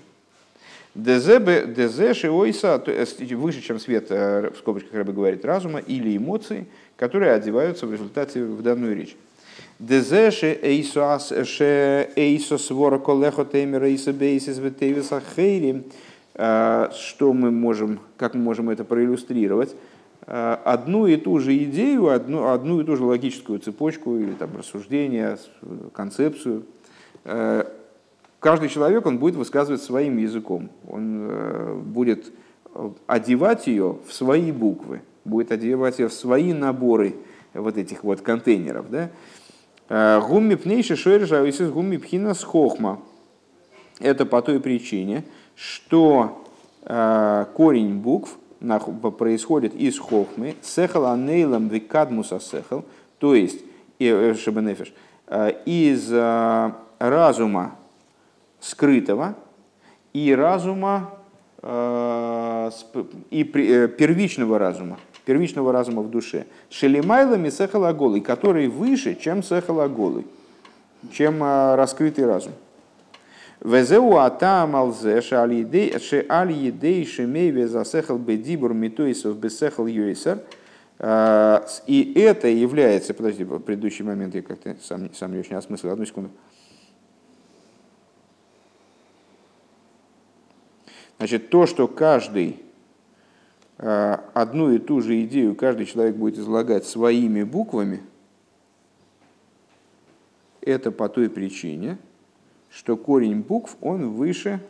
ДЗ 0.96 2.14
шиойса, 2.16 2.82
выше, 3.32 3.60
чем 3.60 3.78
свет, 3.78 4.10
в 4.10 4.54
скобочках 4.58 4.94
Рэбе 4.94 5.12
говорит, 5.12 5.44
разума 5.44 5.78
или 5.78 6.16
эмоции, 6.16 6.66
которые 6.96 7.32
одеваются 7.32 7.86
в 7.86 7.92
результате 7.92 8.42
в 8.44 8.62
данную 8.62 8.96
речь. 8.96 9.14
ДЗ 9.78 10.34
теймера 13.44 13.88
иса 13.88 14.12
бейсис 14.12 14.58
ветевиса 14.58 15.22
хейри. 15.36 15.84
Что 16.34 17.32
мы 17.32 17.50
можем, 17.50 18.00
как 18.16 18.34
мы 18.34 18.40
можем 18.40 18.70
это 18.70 18.84
проиллюстрировать? 18.84 19.74
Одну 20.26 21.06
и 21.06 21.16
ту 21.16 21.38
же 21.38 21.56
идею, 21.64 22.08
одну, 22.08 22.48
одну 22.50 22.80
и 22.80 22.84
ту 22.84 22.96
же 22.96 23.04
логическую 23.04 23.58
цепочку 23.58 24.16
или 24.16 24.32
там 24.32 24.50
рассуждение, 24.56 25.38
концепцию 25.92 26.64
каждый 28.46 28.68
человек 28.68 29.04
он 29.06 29.18
будет 29.18 29.34
высказывать 29.34 29.82
своим 29.82 30.18
языком. 30.18 30.70
Он 30.88 31.26
э, 31.28 31.74
будет 31.84 32.32
одевать 33.08 33.66
ее 33.66 33.98
в 34.06 34.12
свои 34.12 34.52
буквы, 34.52 35.02
будет 35.24 35.50
одевать 35.50 35.98
ее 35.98 36.06
в 36.06 36.12
свои 36.12 36.52
наборы 36.52 37.16
вот 37.54 37.76
этих 37.76 38.04
вот 38.04 38.20
контейнеров. 38.20 38.88
Да? 38.88 39.10
Э, 39.88 40.20
гумми 40.20 40.54
пнейши 40.54 40.94
шойржа 40.94 41.44
из 41.44 41.58
гумми 41.72 41.96
пхина 41.96 42.34
с 42.34 42.44
хохма. 42.44 43.00
Это 43.98 44.24
по 44.24 44.40
той 44.42 44.60
причине, 44.60 45.24
что 45.56 46.44
э, 46.84 47.46
корень 47.52 47.98
букв 47.98 48.38
происходит 49.18 49.74
из 49.74 49.98
хохмы, 49.98 50.54
сехал 50.62 51.06
анейлам 51.06 51.66
викадмуса 51.66 52.38
сехал, 52.38 52.84
то 53.18 53.34
есть, 53.34 53.60
шебенефиш, 53.98 54.94
из 55.66 56.12
разума 57.00 57.76
скрытого 58.60 59.34
и 60.12 60.34
разума, 60.34 61.10
э, 61.62 62.70
и 63.30 63.42
э, 63.42 63.88
первичного 63.88 64.58
разума, 64.58 64.98
первичного 65.24 65.72
разума 65.72 66.02
в 66.02 66.10
душе. 66.10 66.46
Шелимайлами 66.70 67.50
сехалаголый, 67.50 68.20
который 68.20 68.68
выше, 68.68 69.14
чем 69.14 69.42
сехалаголый, 69.42 70.26
чем 71.12 71.42
э, 71.42 71.74
раскрытый 71.74 72.26
разум. 72.26 72.52
Везеу 73.60 74.16
атам 74.16 74.76
алзе 74.76 75.20
ше 75.20 75.34
аль 75.34 76.52
едей 76.52 77.06
шемейве 77.06 77.68
засехал 77.68 78.18
бедибур 78.18 78.74
митуисов 78.74 79.38
бесехал 79.38 79.86
юисер. 79.86 80.40
И 80.98 82.12
это 82.16 82.48
является, 82.48 83.12
подожди, 83.12 83.44
предыдущий 83.44 84.04
момент 84.04 84.34
я 84.34 84.42
как-то 84.42 84.76
сам, 84.82 85.12
сам 85.14 85.32
не 85.32 85.40
очень 85.40 85.56
осмыслил, 85.56 85.92
одну 85.92 86.06
секунду. 86.06 86.30
Значит, 91.18 91.50
то, 91.50 91.66
что 91.66 91.88
каждый 91.88 92.62
э, 93.78 94.16
одну 94.34 94.72
и 94.72 94.78
ту 94.78 95.00
же 95.00 95.22
идею 95.22 95.54
каждый 95.54 95.86
человек 95.86 96.16
будет 96.16 96.38
излагать 96.38 96.84
своими 96.84 97.42
буквами, 97.42 98.02
это 100.60 100.90
по 100.90 101.08
той 101.08 101.30
причине, 101.30 101.98
что 102.70 102.96
корень 102.96 103.40
букв, 103.40 103.76
он 103.80 104.10
выше 104.10 104.60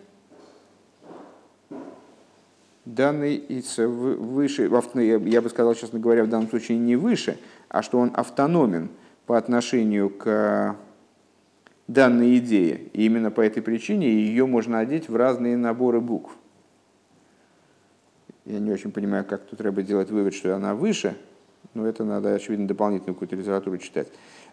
данный, 2.87 3.45
выше, 3.77 4.71
я 4.95 5.43
бы 5.43 5.51
сказал, 5.51 5.75
честно 5.75 5.99
говоря, 5.99 6.25
в 6.25 6.29
данном 6.29 6.49
случае 6.49 6.79
не 6.79 6.97
выше, 6.97 7.39
а 7.69 7.83
что 7.83 7.99
он 7.99 8.13
автономен 8.15 8.91
по 9.27 9.37
отношению 9.37 10.09
к 10.09 10.77
данной 11.89 12.39
идее. 12.39 12.83
И 12.93 13.07
именно 13.07 13.31
по 13.31 13.41
этой 13.41 13.63
причине 13.63 14.09
ее 14.09 14.47
можно 14.47 14.79
одеть 14.79 15.09
в 15.09 15.17
разные 15.17 15.57
наборы 15.57 16.01
букв. 16.01 16.33
Я 18.45 18.61
не 18.61 18.71
очень 18.71 18.93
понимаю, 18.93 19.25
как 19.25 19.43
тут 19.43 19.59
треба 19.59 19.83
делать 19.83 20.11
вывод, 20.11 20.35
что 20.35 20.55
она 20.55 20.75
выше, 20.75 21.17
но 21.75 21.87
это 21.87 22.05
надо, 22.05 22.33
очевидно, 22.35 22.69
дополнительную 22.69 23.15
какую-то 23.15 23.37
литературу 23.37 23.79
читать. 23.79 24.09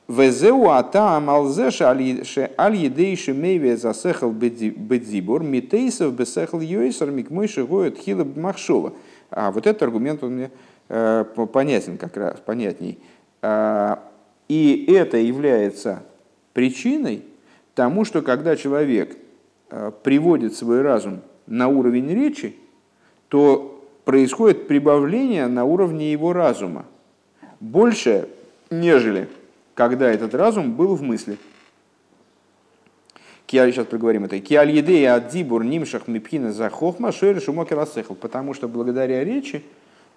Везеу 0.08 0.70
ата 0.70 1.16
амалзеш 1.16 1.82
аль 1.82 2.02
едей 2.02 3.16
шемейве 3.16 3.76
бедзибор, 3.76 5.44
митейсов 5.44 6.14
бесехал 6.14 6.60
йойсер 6.60 7.12
микмой 7.12 7.48
шигоет 7.48 7.98
хила. 7.98 8.94
А 9.30 9.52
вот 9.52 9.66
этот 9.66 9.84
аргумент, 9.84 10.24
он 10.24 10.34
мне 10.34 10.52
э, 10.90 11.24
понятен 11.54 11.98
как 11.98 12.18
раз, 12.18 12.40
понятней. 12.40 13.00
Э, 13.42 13.96
и 14.50 14.86
это 14.90 15.18
является 15.18 16.04
причиной 16.54 17.24
тому, 17.76 18.06
что 18.06 18.22
когда 18.22 18.56
человек 18.56 19.18
э, 19.70 19.92
приводит 20.04 20.56
свой 20.56 20.82
разум 20.82 21.22
на 21.48 21.68
уровень 21.68 22.14
речи, 22.14 22.56
то 23.28 23.84
происходит 24.06 24.68
прибавление 24.68 25.48
на 25.48 25.66
уровне 25.66 26.12
его 26.12 26.34
разума. 26.34 26.86
Больше, 27.60 28.30
нежели 28.70 29.28
когда 29.74 30.12
этот 30.12 30.34
разум 30.36 30.74
был 30.74 30.96
в 30.96 31.02
мысли. 31.02 31.38
Киаль, 33.46 33.72
сейчас 33.72 33.86
проговорим 33.86 34.26
это. 34.26 34.40
Киаль 34.40 34.72
едея 34.72 35.16
от 35.16 35.30
дибур 35.30 35.64
нимшах 35.64 36.08
мипхина 36.08 36.52
за 36.54 36.70
хохма 36.70 37.12
шойр 37.12 37.42
шумокер 37.42 37.86
Потому 38.20 38.54
что 38.54 38.68
благодаря 38.68 39.24
речи 39.24 39.64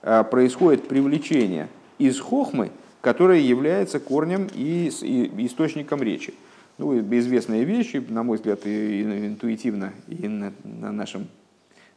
э, 0.03 0.25
происходит 0.25 0.89
привлечение 0.89 1.69
из 1.99 2.21
хохмы, 2.21 2.71
которая 3.07 3.39
является 3.39 4.01
корнем 4.01 4.49
и 4.53 4.89
источником 4.89 6.03
речи. 6.03 6.35
Ну, 6.77 6.99
известные 6.99 7.63
вещи, 7.63 8.05
на 8.09 8.25
мой 8.25 8.37
взгляд, 8.37 8.67
интуитивно, 8.67 9.93
и 10.09 10.27
на, 10.27 10.53
на 10.65 10.91
нашем 10.91 11.29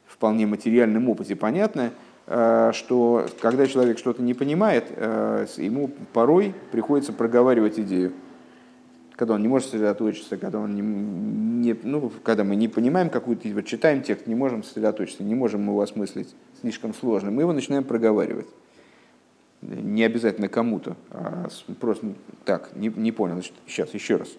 вполне 0.05 0.45
материальном 0.45 1.09
опыте 1.09 1.35
понятно, 1.35 1.93
э, 2.27 2.73
что 2.75 3.25
когда 3.41 3.65
человек 3.65 3.97
что-то 3.97 4.21
не 4.21 4.35
понимает, 4.35 4.85
э, 4.89 5.47
ему 5.57 5.89
порой 6.13 6.53
приходится 6.71 7.11
проговаривать 7.11 7.79
идею. 7.79 8.13
Когда 9.15 9.33
он 9.33 9.41
не 9.41 9.47
может 9.47 9.69
сосредоточиться, 9.69 10.37
когда, 10.37 10.59
он 10.59 10.75
не, 10.75 10.81
не, 10.81 11.75
ну, 11.81 12.11
когда 12.21 12.43
мы 12.43 12.55
не 12.55 12.67
понимаем 12.67 13.09
какую-то, 13.09 13.49
вот 13.49 13.65
читаем 13.65 14.03
текст, 14.03 14.27
не 14.27 14.35
можем 14.35 14.61
сосредоточиться, 14.61 15.23
не 15.23 15.33
можем 15.33 15.63
его 15.63 15.81
осмыслить, 15.81 16.35
слишком 16.61 16.93
сложно, 16.93 17.31
мы 17.31 17.41
его 17.41 17.51
начинаем 17.51 17.83
проговаривать 17.83 18.45
не 19.61 20.03
обязательно 20.03 20.47
кому-то, 20.47 20.95
а 21.11 21.47
просто 21.79 22.07
ну, 22.07 22.15
так, 22.45 22.75
не, 22.75 22.87
не 22.87 23.11
понял, 23.11 23.33
значит, 23.35 23.53
сейчас 23.67 23.93
еще 23.93 24.17
раз. 24.17 24.29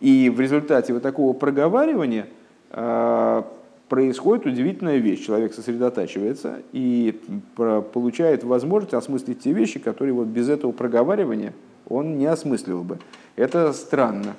И 0.00 0.30
в 0.30 0.40
результате 0.40 0.92
вот 0.92 1.02
такого 1.02 1.32
проговаривания 1.32 2.28
э, 2.70 3.42
происходит 3.88 4.46
удивительная 4.46 4.98
вещь. 4.98 5.24
Человек 5.24 5.54
сосредотачивается 5.54 6.62
и 6.72 7.20
получает 7.56 8.44
возможность 8.44 8.94
осмыслить 8.94 9.40
те 9.40 9.52
вещи, 9.52 9.78
которые 9.78 10.14
вот 10.14 10.26
без 10.26 10.48
этого 10.48 10.72
проговаривания 10.72 11.54
он 11.88 12.18
не 12.18 12.26
осмыслил 12.26 12.82
бы. 12.82 12.98
Это 13.36 13.72
странно. 13.72 14.34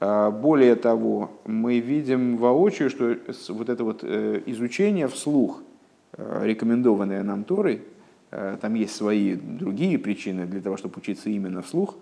А, 0.00 0.30
более 0.30 0.76
того, 0.76 1.30
мы 1.46 1.80
видим 1.80 2.36
воочию, 2.36 2.90
что 2.90 3.16
вот 3.48 3.68
это 3.68 3.84
вот 3.84 4.00
э, 4.02 4.42
изучение 4.46 5.08
вслух– 5.08 5.62
рекомендованная 6.16 7.22
нам 7.22 7.44
Торой, 7.44 7.82
э, 8.30 8.56
там 8.60 8.74
есть 8.74 8.94
свои 8.94 9.34
другие 9.34 9.98
причины 9.98 10.46
для 10.46 10.60
того, 10.60 10.76
чтобы 10.76 10.94
учиться 10.98 11.30
именно 11.30 11.62
вслух, 11.62 11.96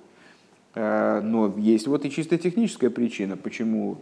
э, 0.75 1.20
но 1.23 1.55
есть 1.57 1.87
вот 1.87 2.05
и 2.05 2.11
чисто 2.11 2.38
техническая 2.38 2.90
причина, 2.90 3.37
почему, 3.37 3.99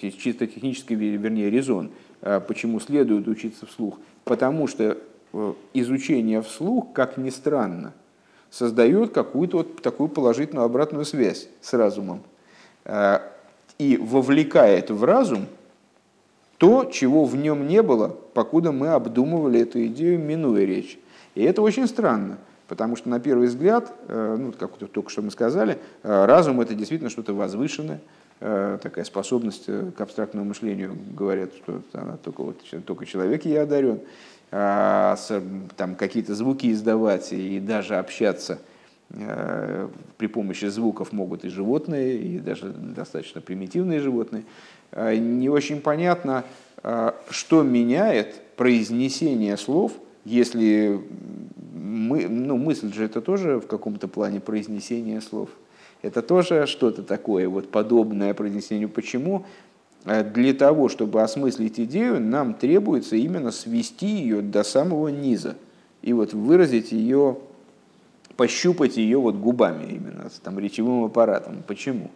чисто 0.00 0.46
технический, 0.46 0.94
вернее, 0.94 1.50
резон, 1.50 1.90
почему 2.48 2.80
следует 2.80 3.28
учиться 3.28 3.66
вслух. 3.66 3.98
Потому 4.24 4.66
что 4.66 4.98
изучение 5.74 6.42
вслух, 6.42 6.92
как 6.92 7.16
ни 7.16 7.30
странно, 7.30 7.92
создает 8.50 9.12
какую-то 9.12 9.58
вот 9.58 9.82
такую 9.82 10.08
положительную 10.08 10.64
обратную 10.64 11.04
связь 11.04 11.48
с 11.60 11.72
разумом. 11.74 12.22
И 13.78 13.98
вовлекает 13.98 14.90
в 14.90 15.04
разум 15.04 15.46
то, 16.58 16.84
чего 16.86 17.24
в 17.24 17.36
нем 17.36 17.66
не 17.66 17.82
было, 17.82 18.08
покуда 18.08 18.72
мы 18.72 18.88
обдумывали 18.88 19.60
эту 19.60 19.84
идею, 19.86 20.18
минуя 20.18 20.64
речь. 20.64 20.98
И 21.34 21.42
это 21.42 21.62
очень 21.62 21.86
странно, 21.86 22.38
потому 22.66 22.96
что 22.96 23.08
на 23.08 23.20
первый 23.20 23.48
взгляд, 23.48 23.92
э, 24.08 24.36
ну, 24.38 24.52
как 24.52 24.76
только 24.76 25.10
что 25.10 25.22
мы 25.22 25.30
сказали, 25.30 25.78
э, 26.02 26.24
разум 26.24 26.60
это 26.60 26.74
действительно 26.74 27.10
что-то 27.10 27.34
возвышенное, 27.34 28.00
э, 28.40 28.78
такая 28.82 29.04
способность 29.04 29.66
к 29.66 30.00
абстрактному 30.00 30.46
мышлению, 30.46 30.96
говорят, 31.14 31.50
что 31.54 31.82
она 31.92 32.16
только, 32.16 32.42
вот, 32.42 32.60
только 32.86 33.04
человек 33.04 33.44
ей 33.44 33.60
одарен, 33.60 34.00
а 34.50 35.16
там 35.76 35.96
какие-то 35.96 36.34
звуки 36.34 36.72
издавать 36.72 37.32
и 37.32 37.60
даже 37.60 37.96
общаться 37.96 38.60
при 39.08 40.26
помощи 40.26 40.66
звуков 40.66 41.12
могут 41.12 41.44
и 41.44 41.48
животные, 41.48 42.16
и 42.16 42.38
даже 42.38 42.70
достаточно 42.70 43.40
примитивные 43.40 44.00
животные. 44.00 44.44
Э, 44.90 45.16
не 45.16 45.48
очень 45.48 45.80
понятно, 45.80 46.44
что 47.30 47.62
меняет 47.62 48.40
произнесение 48.56 49.56
слов, 49.56 49.92
если 50.24 51.00
мы, 51.74 52.28
ну, 52.28 52.56
мысль 52.56 52.92
же 52.92 53.04
это 53.04 53.20
тоже 53.20 53.58
в 53.58 53.66
каком-то 53.66 54.08
плане 54.08 54.40
произнесение 54.40 55.20
слов. 55.20 55.48
Это 56.02 56.22
тоже 56.22 56.66
что-то 56.66 57.02
такое, 57.02 57.48
вот 57.48 57.70
подобное 57.70 58.34
произнесению. 58.34 58.88
Почему? 58.88 59.46
Для 60.04 60.54
того, 60.54 60.88
чтобы 60.88 61.22
осмыслить 61.22 61.80
идею, 61.80 62.20
нам 62.20 62.54
требуется 62.54 63.16
именно 63.16 63.50
свести 63.50 64.06
ее 64.06 64.40
до 64.40 64.62
самого 64.62 65.08
низа 65.08 65.56
и 66.02 66.12
вот 66.12 66.32
выразить 66.32 66.92
ее 66.92 67.38
пощупать 68.36 68.96
ее 68.96 69.18
вот 69.18 69.36
губами 69.36 69.92
именно, 69.92 70.30
там, 70.42 70.58
речевым 70.58 71.04
аппаратом. 71.04 71.62
Почему? 71.66 72.10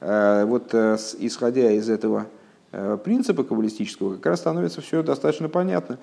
Э, 0.00 0.44
вот 0.44 0.70
э, 0.72 0.96
исходя 1.18 1.70
из 1.72 1.90
этого 1.90 2.26
э, 2.72 2.98
принципа 3.02 3.44
каббалистического, 3.44 4.16
как 4.16 4.26
раз 4.26 4.40
становится 4.40 4.80
все 4.80 5.02
достаточно 5.02 5.48
понятно. 5.48 5.98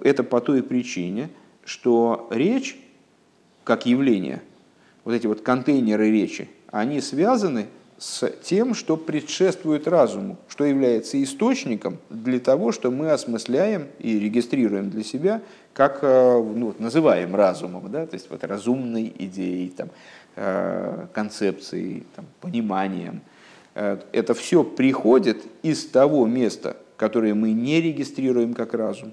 Это 0.00 0.24
по 0.24 0.40
той 0.40 0.62
причине, 0.62 1.30
что 1.64 2.28
речь, 2.30 2.76
как 3.64 3.86
явление, 3.86 4.42
вот 5.04 5.14
эти 5.14 5.26
вот 5.26 5.40
контейнеры 5.40 6.10
речи, 6.10 6.48
они 6.70 7.00
связаны 7.00 7.66
с 7.98 8.28
тем, 8.42 8.74
что 8.74 8.96
предшествует 8.96 9.86
разуму, 9.86 10.36
что 10.48 10.64
является 10.64 11.22
источником 11.22 11.98
для 12.10 12.40
того, 12.40 12.72
что 12.72 12.90
мы 12.90 13.12
осмысляем 13.12 13.86
и 14.00 14.18
регистрируем 14.18 14.90
для 14.90 15.04
себя 15.04 15.40
как 15.74 16.00
э, 16.02 16.42
ну, 16.42 16.74
называем 16.78 17.34
разумом, 17.34 17.90
да, 17.90 18.06
то 18.06 18.14
есть 18.14 18.30
вот 18.30 18.44
разумной 18.44 19.12
идеей, 19.18 19.70
там, 19.70 19.88
э, 20.36 21.06
концепцией, 21.12 22.04
там, 22.14 22.26
пониманием. 22.40 23.22
Э, 23.74 23.98
это 24.12 24.34
все 24.34 24.64
приходит 24.64 25.42
из 25.62 25.86
того 25.86 26.26
места, 26.26 26.76
которое 26.96 27.34
мы 27.34 27.52
не 27.52 27.80
регистрируем 27.80 28.54
как 28.54 28.74
разум, 28.74 29.12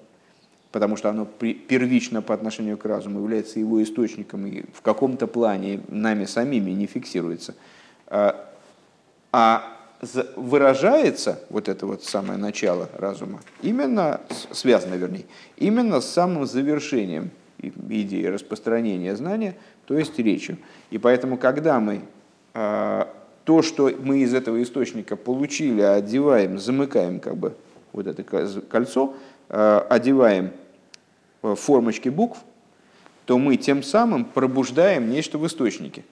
потому 0.71 0.97
что 0.97 1.09
оно 1.09 1.25
первично 1.25 2.21
по 2.21 2.33
отношению 2.33 2.77
к 2.77 2.85
разуму 2.85 3.19
является 3.19 3.59
его 3.59 3.81
источником 3.81 4.45
и 4.45 4.63
в 4.73 4.81
каком-то 4.81 5.27
плане 5.27 5.81
нами 5.87 6.25
самими 6.25 6.71
не 6.71 6.87
фиксируется. 6.87 7.55
А 9.31 9.78
выражается 10.35 11.41
вот 11.49 11.67
это 11.67 11.85
вот 11.85 12.03
самое 12.03 12.39
начало 12.39 12.89
разума, 12.93 13.41
именно, 13.61 14.21
связано 14.51 14.95
вернее, 14.95 15.25
именно 15.57 15.99
с 15.99 16.09
самым 16.09 16.45
завершением 16.45 17.31
идеи 17.59 18.25
распространения 18.25 19.15
знания, 19.15 19.55
то 19.85 19.97
есть 19.97 20.17
речью. 20.17 20.57
И 20.91 20.97
поэтому, 20.97 21.37
когда 21.37 21.79
мы 21.79 22.01
а, 22.53 23.13
то, 23.43 23.61
что 23.61 23.91
мы 23.99 24.19
из 24.19 24.33
этого 24.33 24.61
источника 24.63 25.15
получили, 25.15 25.81
одеваем, 25.81 26.59
замыкаем 26.59 27.19
как 27.19 27.35
бы 27.35 27.55
вот 27.91 28.07
это 28.07 28.23
кольцо, 28.23 29.15
а, 29.49 29.85
одеваем 29.89 30.51
формочки 31.41 32.09
букв, 32.09 32.37
то 33.25 33.37
мы 33.37 33.57
тем 33.57 33.83
самым 33.83 34.25
пробуждаем 34.25 35.09
нечто 35.09 35.37
в 35.37 35.45
источнике. 35.45 36.03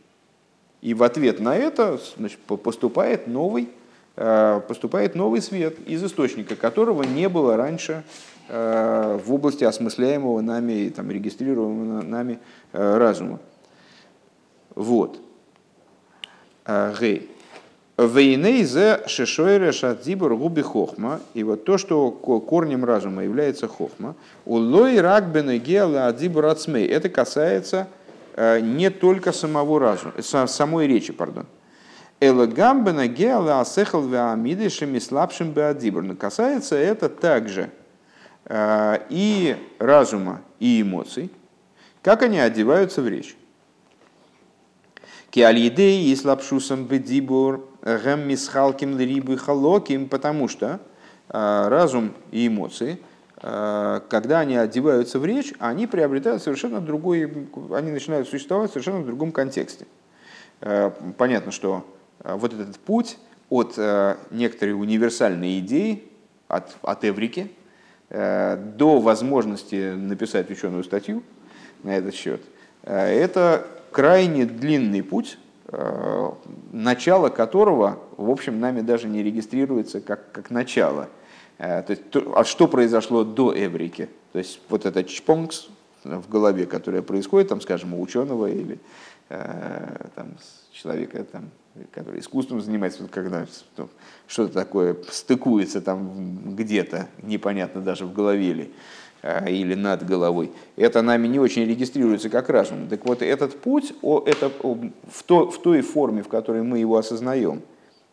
И 0.81 0.93
в 0.93 1.03
ответ 1.03 1.39
на 1.39 1.55
это 1.55 1.99
значит, 2.17 2.39
поступает 2.39 3.27
новый, 3.27 3.69
э, 4.15 4.61
поступает 4.67 5.15
новый 5.15 5.41
свет 5.41 5.77
из 5.87 6.03
источника, 6.03 6.55
которого 6.55 7.03
не 7.03 7.29
было 7.29 7.57
раньше 7.57 8.03
э, 8.47 9.19
в 9.25 9.33
области 9.33 9.63
осмысляемого 9.63 10.41
нами 10.41 10.73
и 10.73 10.89
там, 10.89 11.09
регистрируемого 11.09 12.03
нами 12.03 12.39
э, 12.73 12.97
разума. 12.97 13.39
Вот. 14.75 15.19
Гей. 16.99 17.31
Вейней 17.97 18.63
зе 18.63 19.01
шешойре 19.07 19.71
шадзибур 19.71 20.35
губи 20.35 20.61
хохма. 20.61 21.19
И 21.33 21.43
вот 21.43 21.65
то, 21.65 21.79
что 21.79 22.11
корнем 22.11 22.85
разума 22.85 23.23
является 23.23 23.67
хохма, 23.67 24.15
улой 24.45 25.01
ракбен 25.01 25.49
геала 25.59 26.05
адзибур 26.05 26.45
ацмей. 26.45 26.85
Это 26.85 27.09
касается 27.09 27.87
не 28.38 28.89
только 28.91 29.32
самого 29.32 29.80
разума, 29.80 30.13
самой 30.21 30.88
речи, 30.88 31.12
пардон. 31.12 31.47
Элагамбена 32.19 33.08
геала 33.08 33.62
асехал 33.62 34.02
веамиды 34.02 34.69
шемислабшим 34.69 35.52
беадибр. 35.52 36.15
Касается 36.15 36.76
это 36.76 37.10
также 37.10 37.69
э, 38.45 39.00
и 39.10 39.56
разума, 39.80 40.41
и 40.60 40.82
эмоций, 40.82 41.32
как 42.02 42.23
они 42.23 42.39
одеваются 42.39 43.02
в 43.02 43.08
речь. 43.08 43.36
Киалидей 45.30 46.12
и 46.12 46.15
слабшусом 46.15 46.86
бедибур 46.86 47.67
гэм 47.82 48.28
мисхалким 48.28 48.95
лрибы 48.95 49.38
халоким, 49.38 50.10
потому 50.10 50.47
что 50.47 50.80
э, 51.30 51.67
разум 51.67 52.13
и 52.32 52.47
эмоции– 52.47 53.00
Э, 53.06 53.06
когда 53.39 54.39
они 54.39 54.56
одеваются 54.56 55.19
в 55.19 55.26
речь, 55.26 55.54
они 55.60 55.86
приобретают 55.86 56.41
совершенно 56.41 56.82
другой, 56.82 57.32
они 57.71 57.91
начинают 57.91 58.28
существовать 58.28 58.71
в 58.71 58.73
совершенно 58.73 59.06
другом 59.06 59.32
контексте. 59.32 59.86
Э, 60.62 60.91
понятно, 61.17 61.52
что 61.52 61.86
э, 62.23 62.34
вот 62.36 62.54
этот 62.54 62.80
путь 62.80 63.17
от 63.50 63.78
некоторой 64.30 64.73
универсальной 64.73 65.60
идеи, 65.60 66.04
от, 66.50 66.76
от 66.82 67.06
эврики, 67.06 67.50
до 68.10 69.00
возможности 69.00 69.93
написать 69.93 70.52
ученую 70.52 70.84
статью 70.84 71.23
на 71.84 71.95
этот 71.95 72.13
счет, 72.13 72.41
это 72.84 73.65
крайне 73.91 74.45
длинный 74.45 75.02
путь, 75.02 75.38
начало 76.73 77.30
которого, 77.30 78.00
в 78.17 78.30
общем, 78.30 78.60
нами 78.60 78.82
даже 78.82 79.08
не 79.08 79.23
регистрируется 79.23 80.02
как, 80.02 80.30
как 80.34 80.50
начало– 80.50 81.08
Э, 81.19 81.26
то 81.57 81.85
есть, 81.89 82.03
а 82.35 82.43
что 82.43 82.67
произошло 82.67 83.23
до 83.23 83.53
эврики? 83.53 84.09
То 84.31 84.39
есть 84.39 84.59
вот 84.69 84.85
этот 84.85 85.07
чпонкс 85.07 85.69
в 86.03 86.29
голове, 86.29 86.65
которое 86.65 87.01
происходит, 87.01 87.49
там, 87.49 87.61
скажем, 87.61 87.93
у 87.93 88.01
ученого 88.01 88.47
или 88.47 88.79
э, 89.29 90.07
там, 90.15 90.37
человека, 90.71 91.23
там, 91.23 91.49
который 91.91 92.19
искусством 92.19 92.61
занимается, 92.61 93.01
вот 93.01 93.11
когда 93.11 93.45
ну, 93.77 93.89
что-то 94.27 94.53
такое 94.53 94.95
стыкуется 95.09 95.81
там 95.81 96.55
где-то, 96.55 97.07
непонятно 97.23 97.81
даже 97.81 98.05
в 98.05 98.13
голове 98.13 98.45
или, 98.45 98.71
э, 99.23 99.51
или 99.51 99.73
над 99.73 100.05
головой, 100.05 100.51
это 100.75 101.01
нами 101.01 101.27
не 101.27 101.39
очень 101.39 101.65
регистрируется 101.65 102.29
как 102.29 102.49
разум. 102.49 102.87
Так 102.87 103.05
вот, 103.05 103.23
этот 103.23 103.59
путь, 103.59 103.93
о, 104.03 104.23
это, 104.25 104.51
о, 104.61 104.77
в, 105.11 105.23
то, 105.23 105.49
в 105.49 105.59
той 105.61 105.81
форме, 105.81 106.21
в 106.21 106.27
которой 106.27 106.61
мы 106.61 106.77
его 106.77 106.97
осознаем, 106.97 107.63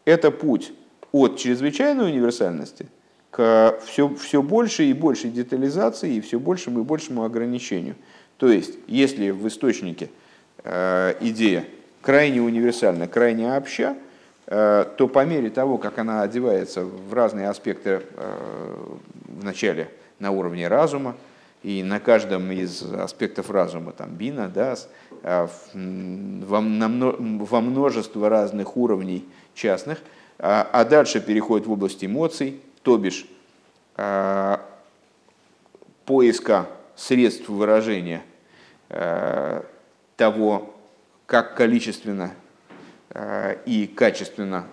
это 0.06 0.30
путь 0.30 0.72
от 1.12 1.36
чрезвычайной 1.36 2.10
универсальности– 2.10 2.88
к 3.34 3.80
все, 3.84 4.14
все 4.14 4.42
большей 4.42 4.90
и 4.90 4.92
большей 4.92 5.28
детализации 5.28 6.14
и 6.14 6.20
все 6.20 6.38
большему 6.38 6.80
и 6.80 6.82
большему 6.84 7.24
ограничению. 7.24 7.96
То 8.36 8.48
есть, 8.48 8.74
если 8.86 9.30
в 9.30 9.48
источнике 9.48 10.08
э, 10.62 11.14
идея 11.20 11.64
крайне 12.00 12.40
универсальна, 12.40 13.08
крайне 13.08 13.52
обща, 13.52 13.96
э, 14.46 14.84
то 14.96 15.08
по 15.08 15.24
мере 15.24 15.50
того, 15.50 15.78
как 15.78 15.98
она 15.98 16.22
одевается 16.22 16.84
в 16.84 17.12
разные 17.12 17.48
аспекты 17.48 18.02
э, 18.08 18.76
в 19.26 19.44
начале 19.44 19.90
на 20.20 20.30
уровне 20.30 20.68
разума, 20.68 21.16
и 21.64 21.82
на 21.82 21.98
каждом 21.98 22.52
из 22.52 22.82
аспектов 22.82 23.50
разума, 23.50 23.90
там, 23.90 24.10
бина, 24.10 24.48
дас, 24.48 24.88
э, 25.24 25.48
во, 25.72 26.60
во 26.60 27.60
множество 27.60 28.28
разных 28.28 28.76
уровней 28.76 29.26
частных, 29.54 29.98
а, 30.38 30.68
а 30.72 30.84
дальше 30.84 31.20
переходит 31.20 31.66
в 31.66 31.72
область 31.72 32.04
эмоций, 32.04 32.60
то 32.84 32.98
бишь 32.98 33.26
э, 33.96 34.56
поиска 36.04 36.68
средств 36.94 37.48
выражения 37.48 38.22
э, 38.90 39.62
того, 40.16 40.74
как 41.26 41.56
количественно 41.56 42.32
э, 43.10 43.56
и 43.66 43.86
качественно 43.88 44.66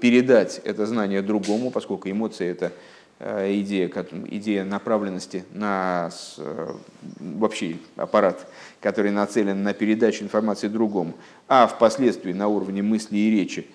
передать 0.00 0.62
это 0.64 0.86
знание 0.86 1.20
другому, 1.20 1.70
поскольку 1.70 2.10
эмоции 2.10 2.48
это 2.48 2.72
идея, 3.20 3.86
идея 3.88 4.64
направленности 4.64 5.44
на 5.52 6.10
вообще 7.20 7.76
аппарат, 7.96 8.46
который 8.80 9.10
нацелен 9.10 9.62
на 9.62 9.74
передачу 9.74 10.24
информации 10.24 10.68
другому, 10.68 11.12
а 11.46 11.66
впоследствии 11.66 12.32
на 12.32 12.48
уровне 12.48 12.80
мысли 12.80 13.18
и 13.18 13.30
речи 13.30 13.66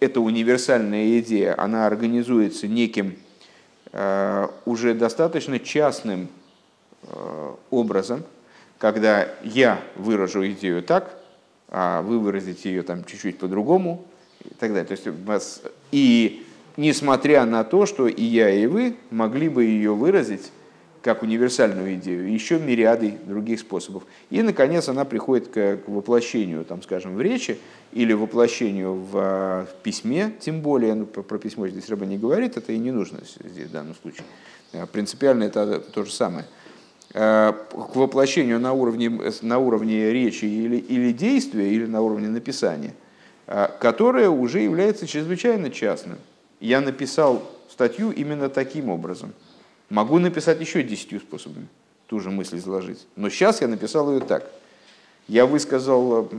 эта 0.00 0.20
универсальная 0.20 1.18
идея, 1.20 1.54
она 1.60 1.86
организуется 1.86 2.68
неким 2.68 3.16
э, 3.92 4.48
уже 4.64 4.94
достаточно 4.94 5.58
частным 5.58 6.28
э, 7.02 7.54
образом, 7.70 8.24
когда 8.78 9.28
я 9.42 9.80
выражу 9.96 10.46
идею 10.48 10.82
так, 10.82 11.18
а 11.68 12.02
вы 12.02 12.18
выразите 12.18 12.68
ее 12.68 12.82
там 12.82 13.04
чуть-чуть 13.04 13.38
по-другому 13.38 14.04
и 14.44 14.54
так 14.54 14.72
далее. 14.72 14.84
То 14.84 14.92
есть, 14.92 15.60
и 15.92 16.46
несмотря 16.76 17.44
на 17.44 17.64
то, 17.64 17.86
что 17.86 18.06
и 18.06 18.22
я, 18.22 18.50
и 18.50 18.66
вы 18.66 18.96
могли 19.10 19.48
бы 19.48 19.64
ее 19.64 19.94
выразить 19.94 20.52
как 21.06 21.22
универсальную 21.22 21.94
идею, 21.94 22.28
еще 22.28 22.58
мириады 22.58 23.16
других 23.26 23.60
способов. 23.60 24.02
И, 24.28 24.42
наконец, 24.42 24.88
она 24.88 25.04
приходит 25.04 25.46
к, 25.46 25.78
воплощению, 25.86 26.64
там, 26.64 26.82
скажем, 26.82 27.14
в 27.14 27.20
речи 27.20 27.58
или 27.92 28.12
воплощению 28.12 28.94
в, 28.94 29.12
в 29.12 29.68
письме, 29.84 30.32
тем 30.40 30.62
более, 30.62 30.94
ну, 30.94 31.06
про, 31.06 31.22
про 31.22 31.38
письмо 31.38 31.68
здесь 31.68 31.88
рыба 31.88 32.06
не 32.06 32.18
говорит, 32.18 32.56
это 32.56 32.72
и 32.72 32.78
не 32.78 32.90
нужно 32.90 33.20
здесь 33.44 33.68
в 33.68 33.70
данном 33.70 33.94
случае. 33.94 34.24
Принципиально 34.90 35.44
это 35.44 35.78
то 35.78 36.02
же 36.02 36.12
самое. 36.12 36.44
К 37.12 37.54
воплощению 37.94 38.58
на 38.58 38.72
уровне, 38.72 39.08
на 39.42 39.58
уровне 39.60 40.10
речи 40.10 40.44
или, 40.44 40.76
или 40.76 41.12
действия, 41.12 41.70
или 41.70 41.86
на 41.86 42.00
уровне 42.00 42.28
написания, 42.28 42.94
которое 43.78 44.28
уже 44.28 44.58
является 44.58 45.06
чрезвычайно 45.06 45.70
частным. 45.70 46.18
Я 46.58 46.80
написал 46.80 47.48
статью 47.70 48.10
именно 48.10 48.48
таким 48.48 48.88
образом– 48.88 49.34
Могу 49.88 50.18
написать 50.18 50.60
еще 50.60 50.82
десятью 50.82 51.20
способами 51.20 51.68
ту 52.06 52.20
же 52.20 52.30
мысль 52.30 52.58
изложить. 52.58 53.06
Но 53.16 53.28
сейчас 53.28 53.60
я 53.60 53.68
написал 53.68 54.12
ее 54.12 54.20
так. 54.20 54.50
Я 55.28 55.44
высказал 55.44 56.30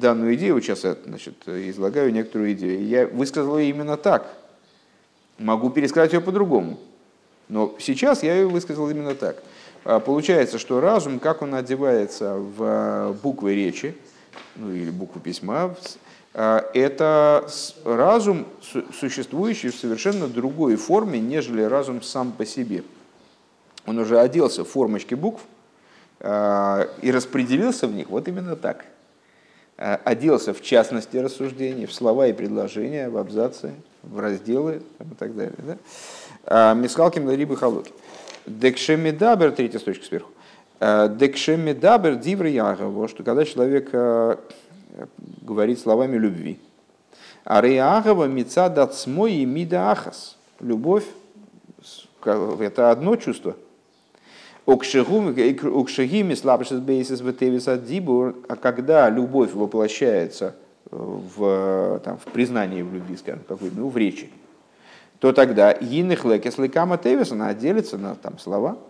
данную 0.00 0.34
идею, 0.34 0.60
сейчас 0.62 0.84
я 0.84 0.96
значит, 1.04 1.46
излагаю 1.46 2.12
некоторую 2.12 2.52
идею. 2.52 2.86
Я 2.86 3.06
высказал 3.06 3.58
ее 3.58 3.70
именно 3.70 3.96
так. 3.96 4.34
Могу 5.38 5.70
пересказать 5.70 6.12
ее 6.14 6.20
по-другому. 6.20 6.78
Но 7.48 7.74
сейчас 7.78 8.22
я 8.22 8.34
ее 8.34 8.48
высказал 8.48 8.88
именно 8.88 9.14
так. 9.14 9.42
А 9.84 10.00
получается, 10.00 10.58
что 10.58 10.80
разум, 10.80 11.18
как 11.18 11.42
он 11.42 11.54
одевается 11.54 12.36
в 12.36 13.16
буквы 13.22 13.54
речи, 13.54 13.94
ну 14.56 14.72
или 14.72 14.90
буквы 14.90 15.20
письма, 15.20 15.74
это 16.32 17.48
разум, 17.84 18.46
существующий 18.98 19.70
в 19.70 19.74
совершенно 19.74 20.28
другой 20.28 20.76
форме, 20.76 21.18
нежели 21.18 21.62
разум 21.62 22.02
сам 22.02 22.32
по 22.32 22.46
себе. 22.46 22.84
Он 23.86 23.98
уже 23.98 24.20
оделся 24.20 24.64
в 24.64 24.68
формочки 24.68 25.14
букв 25.14 25.42
а, 26.20 26.86
и 27.02 27.10
распределился 27.10 27.88
в 27.88 27.92
них 27.92 28.08
вот 28.10 28.28
именно 28.28 28.54
так. 28.54 28.84
А, 29.76 30.00
оделся 30.04 30.52
в 30.52 30.62
частности 30.62 31.16
рассуждений, 31.16 31.86
в 31.86 31.92
слова 31.92 32.26
и 32.26 32.32
предложения, 32.32 33.08
в 33.08 33.16
абзацы, 33.16 33.72
в 34.02 34.18
разделы 34.20 34.82
и 35.00 35.14
так 35.18 35.34
далее. 35.34 35.54
Да? 36.46 36.74
Мискалким 36.74 37.28
либо 37.30 37.56
халуки. 37.56 37.92
Декшемидабер, 38.46 39.52
третья 39.52 39.78
строчка 39.78 40.04
сверху. 40.04 40.30
Декшемидабер 40.80 42.16
дивр 42.16 42.46
ягово, 42.46 43.08
что 43.08 43.22
когда 43.22 43.44
человек 43.44 43.90
говорит 45.42 45.78
словами 45.78 46.16
любви. 46.16 46.58
А 47.44 47.60
реагова 47.60 48.24
мица 48.26 48.68
дацмой 48.68 49.34
и 49.34 49.44
мида 49.44 49.90
ахас. 49.92 50.36
Любовь– 50.60 51.04
это 52.24 52.90
одно 52.90 53.16
чувство. 53.16 53.56
Укшегими 54.66 56.34
слабшис 56.34 56.78
бейсис 56.78 57.20
ветевиса 57.20 57.76
дибур, 57.76 58.36
а 58.48 58.56
когда 58.56 59.08
любовь 59.08 59.52
воплощается 59.54 60.54
в, 60.90 62.00
там, 62.04 62.18
в 62.18 62.24
признании 62.30 62.82
в 62.82 62.92
любви, 62.92 63.16
скажем, 63.16 63.42
какой 63.48 63.70
ну, 63.70 63.88
в 63.88 63.96
речи, 63.96 64.30
то 65.18 65.32
тогда 65.32 65.72
иных 65.72 66.24
лекес 66.24 66.58
лекама 66.58 66.98
тевис, 66.98 67.32
она 67.32 67.52
делится 67.54 67.98
на 67.98 68.14
там, 68.14 68.38
слова– 68.38 68.78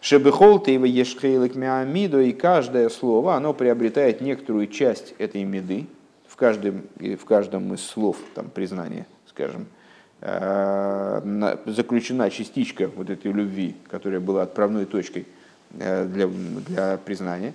Шебехол 0.00 0.60
тейва 0.60 0.84
ешхейлик 0.84 1.56
миамидо, 1.56 2.20
и 2.20 2.32
каждое 2.32 2.88
слово, 2.88 3.34
оно 3.34 3.52
приобретает 3.52 4.20
некоторую 4.20 4.68
часть 4.68 5.14
этой 5.18 5.42
меды, 5.42 5.86
в 6.28 6.36
каждом, 6.36 6.82
в 6.98 7.24
каждом 7.24 7.74
из 7.74 7.84
слов 7.84 8.16
там, 8.34 8.48
признания, 8.48 9.06
скажем, 9.28 9.66
э, 10.20 11.56
заключена 11.66 12.30
частичка 12.30 12.88
вот 12.94 13.10
этой 13.10 13.32
любви, 13.32 13.74
которая 13.90 14.20
была 14.20 14.42
отправной 14.42 14.84
точкой 14.84 15.26
э, 15.80 16.04
для, 16.04 16.28
для 16.28 16.96
признания. 16.98 17.54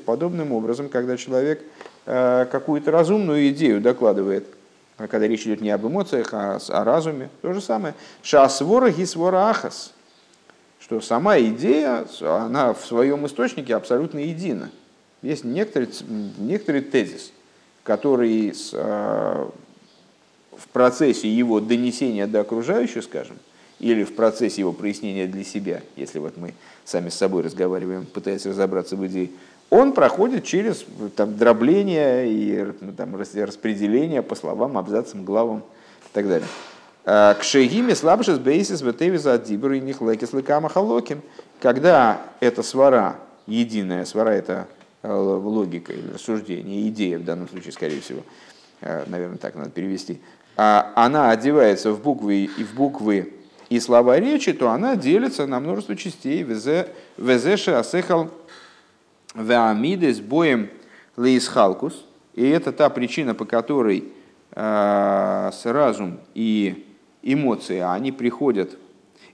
Подобным 0.00 0.52
образом, 0.52 0.88
когда 0.88 1.18
человек 1.18 1.62
э, 2.06 2.46
какую-то 2.50 2.90
разумную 2.90 3.50
идею 3.50 3.82
докладывает– 3.82 4.46
а 4.54 4.61
когда 5.08 5.26
речь 5.26 5.42
идет 5.42 5.60
не 5.60 5.70
об 5.70 5.86
эмоциях, 5.86 6.32
а 6.32 6.58
о 6.68 6.84
разуме, 6.84 7.30
то 7.40 7.52
же 7.52 7.60
самое. 7.60 7.94
Шасвора 8.22 8.90
гисвора 8.90 9.48
ахас, 9.50 9.92
что 10.80 11.00
сама 11.00 11.38
идея, 11.40 12.06
она 12.20 12.72
в 12.74 12.84
своем 12.84 13.26
источнике 13.26 13.74
абсолютно 13.74 14.18
едина. 14.18 14.70
Есть 15.22 15.44
некоторый, 15.44 15.88
некоторый 16.38 16.80
тезис, 16.80 17.32
который 17.84 18.52
э, 18.72 19.46
в 20.56 20.68
процессе 20.68 21.28
его 21.28 21.60
донесения 21.60 22.26
до 22.26 22.40
окружающих, 22.40 23.04
скажем, 23.04 23.36
или 23.78 24.04
в 24.04 24.14
процессе 24.14 24.60
его 24.60 24.72
прояснения 24.72 25.26
для 25.26 25.44
себя, 25.44 25.82
если 25.96 26.18
вот 26.18 26.36
мы 26.36 26.54
сами 26.84 27.08
с 27.08 27.14
собой 27.14 27.42
разговариваем, 27.42 28.06
пытаясь 28.06 28.46
разобраться 28.46 28.96
в 28.96 29.06
идее, 29.06 29.30
он 29.72 29.94
проходит 29.94 30.44
через 30.44 30.84
там, 31.16 31.34
дробление 31.38 32.30
и 32.30 32.72
ну, 32.82 32.92
там, 32.92 33.16
распределение 33.16 34.20
по 34.20 34.34
словам, 34.34 34.76
абзацам, 34.76 35.24
главам 35.24 35.60
и 35.60 36.12
так 36.12 36.28
далее. 36.28 36.46
А, 37.06 37.32
к 37.32 37.42
шейгиме 37.42 37.94
слабшис 37.94 38.38
бейсис 38.38 38.82
ветевиза 38.82 39.38
дибру 39.38 39.72
и 39.72 39.80
них 39.80 40.02
лекис 40.02 40.34
лекама 40.34 40.68
халоким. 40.68 41.22
Когда 41.58 42.20
эта 42.40 42.62
свара 42.62 43.16
единая, 43.46 44.04
свара 44.04 44.34
это 44.34 44.66
э, 45.02 45.10
логика 45.10 45.94
или 45.94 46.12
рассуждение, 46.12 46.86
идея 46.88 47.18
в 47.18 47.24
данном 47.24 47.48
случае, 47.48 47.72
скорее 47.72 48.02
всего, 48.02 48.20
э, 48.82 49.04
наверное, 49.06 49.38
так 49.38 49.54
надо 49.54 49.70
перевести, 49.70 50.20
а 50.54 50.92
она 50.96 51.30
одевается 51.30 51.92
в 51.92 52.02
буквы 52.02 52.44
и 52.44 52.62
в 52.62 52.74
буквы 52.74 53.32
и 53.70 53.80
слова 53.80 54.20
речи, 54.20 54.52
то 54.52 54.70
она 54.70 54.96
делится 54.96 55.46
на 55.46 55.60
множество 55.60 55.96
частей. 55.96 56.42
Везеше 57.16 57.70
асехал 57.70 58.30
Веамиды 59.34 60.12
с 60.12 60.20
боем 60.20 60.68
лейсхалкус. 61.16 62.06
И 62.34 62.46
это 62.48 62.72
та 62.72 62.88
причина, 62.90 63.34
по 63.34 63.44
которой 63.44 64.04
э, 64.52 65.50
с 65.52 65.66
разум 65.66 66.18
и 66.34 66.86
эмоции, 67.22 67.78
они 67.78 68.10
приходят, 68.10 68.78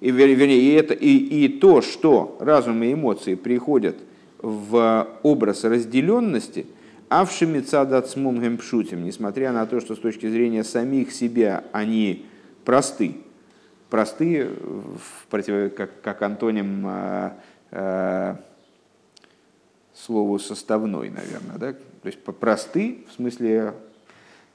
и, 0.00 0.10
вернее, 0.10 0.60
и, 0.60 0.72
это, 0.74 0.94
и, 0.94 1.16
и 1.16 1.48
то, 1.48 1.80
что 1.80 2.36
разум 2.40 2.82
и 2.82 2.92
эмоции 2.92 3.34
приходят 3.34 3.96
в 4.40 5.08
образ 5.22 5.64
разделенности, 5.64 6.66
а 7.08 7.24
в 7.24 7.32
шемицадацмум 7.32 8.40
гемпшутим, 8.40 9.04
несмотря 9.04 9.52
на 9.52 9.66
то, 9.66 9.80
что 9.80 9.96
с 9.96 9.98
точки 9.98 10.28
зрения 10.28 10.62
самих 10.62 11.12
себя 11.12 11.64
они 11.72 12.26
просты, 12.64 13.16
просты 13.90 14.46
в 14.46 15.26
против, 15.30 15.74
как, 15.74 16.00
как 16.02 16.22
антоним 16.22 16.84
э, 16.86 17.30
э, 17.72 18.36
слову 19.98 20.38
составной, 20.38 21.10
наверное, 21.10 21.58
да? 21.58 21.72
То 21.72 22.06
есть 22.06 22.22
просты 22.22 23.04
в 23.08 23.12
смысле 23.14 23.74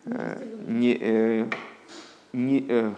э, 0.05 0.43
не, 0.67 0.97
э, 0.99 1.49
не, 2.31 2.65
э, 2.67 2.91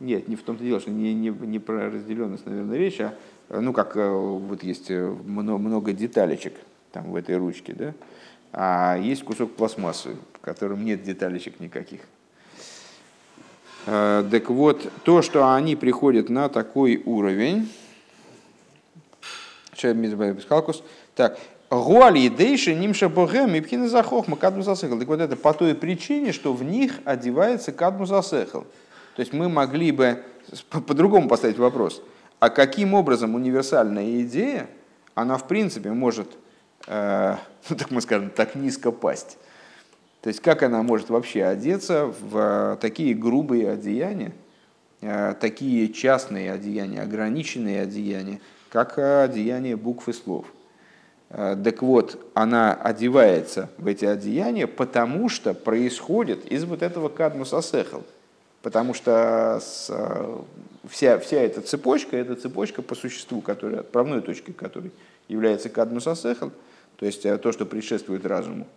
нет, 0.00 0.28
не 0.28 0.36
в 0.36 0.42
том-то 0.42 0.64
дело, 0.64 0.80
что 0.80 0.90
не, 0.90 1.14
не, 1.14 1.28
не 1.28 1.58
про 1.58 1.90
разделенность, 1.90 2.46
наверное, 2.46 2.78
речь, 2.78 3.00
а 3.00 3.14
ну 3.50 3.72
как 3.72 3.96
э, 3.96 4.10
вот 4.10 4.62
есть 4.62 4.90
много, 4.90 5.58
много 5.58 5.92
деталечек 5.92 6.54
там 6.92 7.10
в 7.10 7.16
этой 7.16 7.36
ручке, 7.36 7.74
да, 7.74 7.94
а 8.52 8.96
есть 8.96 9.24
кусок 9.24 9.54
пластмассы, 9.54 10.16
в 10.32 10.38
котором 10.40 10.84
нет 10.84 11.02
деталечек 11.02 11.60
никаких. 11.60 12.00
Э, 13.86 14.24
так 14.30 14.48
вот, 14.48 14.90
то, 15.02 15.20
что 15.20 15.54
они 15.54 15.76
приходят 15.76 16.30
на 16.30 16.48
такой 16.48 17.02
уровень, 17.04 17.68
так, 21.14 21.38
Гуали 21.70 22.28
дейши 22.28 22.74
нимша 22.74 23.08
богем 23.08 23.54
и 23.54 23.60
пхина 23.60 23.88
захохма 23.88 24.36
кадму 24.36 24.62
засехал. 24.62 24.98
Так 24.98 25.08
вот 25.08 25.20
это 25.20 25.36
по 25.36 25.52
той 25.52 25.74
причине, 25.74 26.32
что 26.32 26.52
в 26.52 26.62
них 26.62 27.00
одевается 27.04 27.72
кадму 27.72 28.06
засехал. 28.06 28.62
То 29.16 29.20
есть 29.20 29.32
мы 29.32 29.48
могли 29.48 29.90
бы 29.92 30.22
по-другому 30.70 31.28
поставить 31.28 31.58
вопрос. 31.58 32.02
А 32.38 32.50
каким 32.50 32.94
образом 32.94 33.34
универсальная 33.34 34.20
идея, 34.22 34.68
она 35.14 35.36
в 35.36 35.48
принципе 35.48 35.90
может, 35.90 36.28
э, 36.86 37.36
ну 37.68 37.76
так 37.76 37.90
мы 37.90 38.00
скажем, 38.00 38.30
так 38.30 38.54
низко 38.54 38.92
пасть? 38.92 39.38
То 40.20 40.28
есть 40.28 40.40
как 40.40 40.62
она 40.62 40.82
может 40.82 41.10
вообще 41.10 41.44
одеться 41.44 42.12
в 42.30 42.78
такие 42.80 43.14
грубые 43.14 43.70
одеяния, 43.70 44.32
э, 45.00 45.34
такие 45.40 45.92
частные 45.92 46.52
одеяния, 46.52 47.02
ограниченные 47.02 47.82
одеяния, 47.82 48.40
как 48.70 48.98
одеяние 48.98 49.76
букв 49.76 50.08
и 50.08 50.12
слов? 50.12 50.46
Э, 51.36 51.56
так 51.62 51.82
вот, 51.82 52.24
она 52.34 52.74
одевается 52.74 53.68
в 53.78 53.88
эти 53.88 54.04
одеяния, 54.04 54.68
потому 54.68 55.28
что 55.28 55.52
происходит 55.52 56.46
из 56.46 56.64
вот 56.64 56.82
этого 56.82 57.08
кадмуса 57.08 57.60
сехал. 57.60 58.04
Потому 58.62 58.94
что 58.94 59.60
э, 59.88 60.38
вся, 60.88 61.18
вся 61.18 61.36
эта 61.36 61.60
цепочка, 61.60 62.16
это 62.16 62.36
цепочка 62.36 62.82
по 62.82 62.94
существу, 62.94 63.40
которая, 63.40 63.80
отправной 63.80 64.20
точкой 64.20 64.52
которой 64.52 64.92
является 65.28 65.68
кадмус 65.68 66.06
асехал, 66.06 66.52
то 66.96 67.06
есть 67.06 67.26
э, 67.26 67.36
то, 67.36 67.50
что 67.50 67.66
предшествует 67.66 68.24
разуму, 68.24 68.68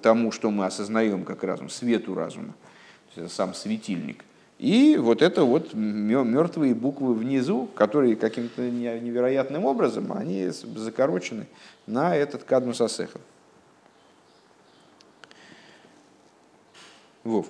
тому, 0.00 0.30
что 0.30 0.52
мы 0.52 0.66
осознаем 0.66 1.24
как 1.24 1.42
разум, 1.42 1.68
свету 1.68 2.14
разума, 2.14 2.52
то 2.52 3.20
есть 3.20 3.26
это 3.26 3.28
сам 3.28 3.54
светильник. 3.54 4.24
И 4.64 4.96
вот 4.96 5.20
это 5.20 5.44
вот 5.44 5.74
мертвые 5.74 6.74
буквы 6.74 7.12
внизу, 7.12 7.68
которые 7.74 8.16
каким-то 8.16 8.62
невероятным 8.62 9.66
образом, 9.66 10.10
они 10.14 10.48
закорочены 10.48 11.46
на 11.86 12.16
этот 12.16 12.44
кадмус 12.44 12.80
асехал. 12.80 13.20
Вов. 17.24 17.46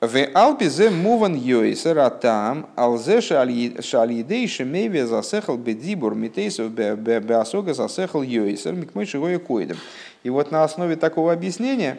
В 0.00 0.16
Алпизе 0.32 0.90
муван 0.90 1.34
йойсер 1.34 1.98
атам, 1.98 2.68
алзе 2.76 3.20
шальидей 3.20 4.46
шемеве 4.46 5.08
засехал 5.08 5.56
бедибур 5.56 6.14
митейсов 6.14 6.70
беасога 6.70 7.74
засехал 7.74 8.22
йойсер 8.22 8.74
микмой 8.74 9.06
шигоя 9.06 9.40
койдем. 9.40 9.78
И 10.22 10.30
вот 10.30 10.52
на 10.52 10.62
основе 10.62 10.94
такого 10.94 11.32
объяснения 11.32 11.98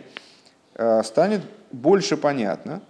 э, 0.76 1.04
станет 1.04 1.42
больше 1.74 2.16
понятно 2.16 2.82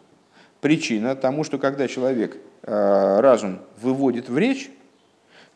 причина 0.65 1.15
тому, 1.15 1.43
что 1.43 1.59
когда 1.59 1.87
человек 1.87 2.37
э, 2.63 3.19
разум 3.19 3.59
выводит 3.79 4.29
в 4.29 4.35
речь, 4.35 4.71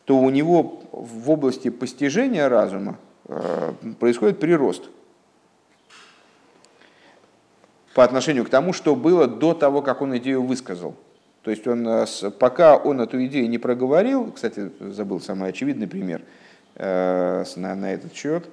то 0.04 0.16
у 0.16 0.30
него 0.30 0.84
в 0.92 1.30
области 1.30 1.68
постижения 1.68 2.48
разума 2.48 2.96
э, 3.26 3.72
происходит 3.98 4.38
прирост– 4.38 4.84
по 7.92 8.04
отношению 8.04 8.44
к 8.44 8.50
тому, 8.50 8.72
что 8.72 8.94
было 8.94 9.26
до 9.26 9.52
того, 9.52 9.82
как 9.82 10.00
он 10.00 10.16
идею 10.18 10.44
высказал. 10.44 10.94
То 11.42 11.50
есть 11.50 11.66
он, 11.66 11.84
э, 11.88 12.06
пока 12.38 12.76
он 12.76 13.00
эту 13.00 13.26
идею 13.26 13.50
не 13.50 13.58
проговорил, 13.58 14.30
кстати, 14.30 14.70
забыл 14.78 15.20
самый 15.20 15.48
очевидный 15.48 15.88
пример 15.88 16.22
на, 16.76 17.44
на 17.56 17.92
этот 17.92 18.14
счет, 18.14 18.44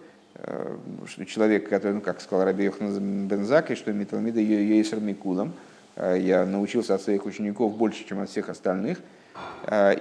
что 1.06 1.24
человек, 1.28 1.70
который, 1.70 1.94
ну, 1.94 2.02
как 2.02 2.20
сказал 2.20 2.46
Раби 2.46 2.64
Йохан 2.64 3.28
Бензак, 3.28 3.70
и 3.70 3.76
что 3.76 3.94
Миталмида 3.94 4.40
Йейсер 4.40 5.00
Микулам, 5.00 5.54
я 6.00 6.46
научился 6.46 6.96
от 6.96 7.02
своих 7.02 7.26
учеников 7.26 7.76
больше, 7.76 8.06
чем 8.08 8.20
от 8.20 8.30
всех 8.30 8.50
остальных, 8.50 9.00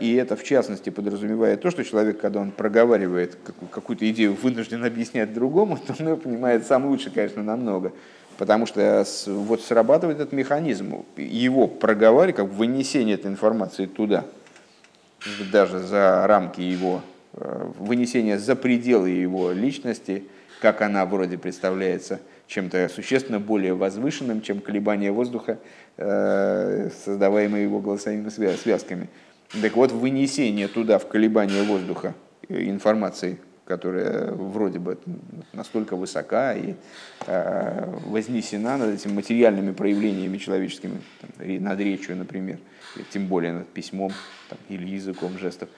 и 0.00 0.18
это, 0.20 0.36
в 0.36 0.44
частности, 0.44 0.90
подразумевает 0.90 1.60
то, 1.60 1.70
что 1.70 1.84
человек, 1.84 2.20
когда 2.20 2.40
он 2.40 2.50
проговаривает 2.50 3.36
какую-то 3.70 4.08
идею, 4.10 4.34
вынужден 4.34 4.84
объяснять 4.84 5.34
другому, 5.34 5.78
то 5.86 5.94
он 5.98 6.08
ее 6.08 6.16
понимает 6.16 6.66
сам 6.66 6.86
лучше, 6.86 7.10
конечно, 7.10 7.42
намного. 7.42 7.92
Потому 8.38 8.66
что 8.66 9.04
вот 9.26 9.62
срабатывает 9.62 10.20
этот 10.20 10.32
механизм, 10.32 11.04
его 11.16 11.66
проговаривать, 11.66 12.36
как 12.36 12.48
вынесение 12.48 13.14
этой 13.14 13.30
информации 13.30 13.86
туда, 13.86 14.24
даже 15.50 15.80
за 15.80 16.26
рамки 16.26 16.60
его, 16.60 17.00
э, 17.32 17.70
вынесение 17.78 18.38
за 18.38 18.54
пределы 18.54 19.10
его 19.10 19.52
личности, 19.52 20.24
как 20.60 20.82
она 20.82 21.06
вроде 21.06 21.38
представляется 21.38 22.20
чем-то 22.46 22.88
существенно 22.88 23.40
более 23.40 23.74
возвышенным, 23.74 24.40
чем 24.40 24.60
колебания 24.60 25.12
воздуха, 25.12 25.58
э, 25.96 26.90
создаваемые 27.04 27.64
его 27.64 27.80
голосовыми 27.80 28.28
связками. 28.28 29.08
Так 29.62 29.76
вот, 29.76 29.92
вынесение 29.92 30.68
туда, 30.68 30.98
в 30.98 31.08
колебания 31.08 31.62
воздуха 31.62 32.14
э, 32.48 32.64
информации 32.64 33.38
которая 33.66 34.30
вроде 34.30 34.78
бы 34.78 34.96
настолько 35.52 35.96
высока 35.96 36.54
и 36.54 36.74
э, 37.26 37.94
вознесена 38.06 38.76
над 38.76 38.94
этими 38.94 39.12
материальными 39.12 39.72
проявлениями 39.72 40.38
человеческими, 40.38 41.00
там, 41.20 41.64
над 41.64 41.80
речью, 41.80 42.16
например, 42.16 42.58
тем 43.10 43.26
более 43.26 43.52
над 43.52 43.68
письмом 43.68 44.12
там, 44.48 44.58
или 44.68 44.86
языком 44.86 45.36
жестов, 45.36 45.68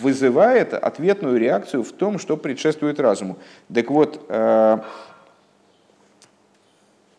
вызывает 0.00 0.74
ответную 0.74 1.38
реакцию 1.38 1.82
в 1.82 1.92
том, 1.92 2.18
что 2.18 2.36
предшествует 2.36 3.00
разуму. 3.00 3.38
Так 3.72 3.90
вот, 3.90 4.24
э, 4.28 4.78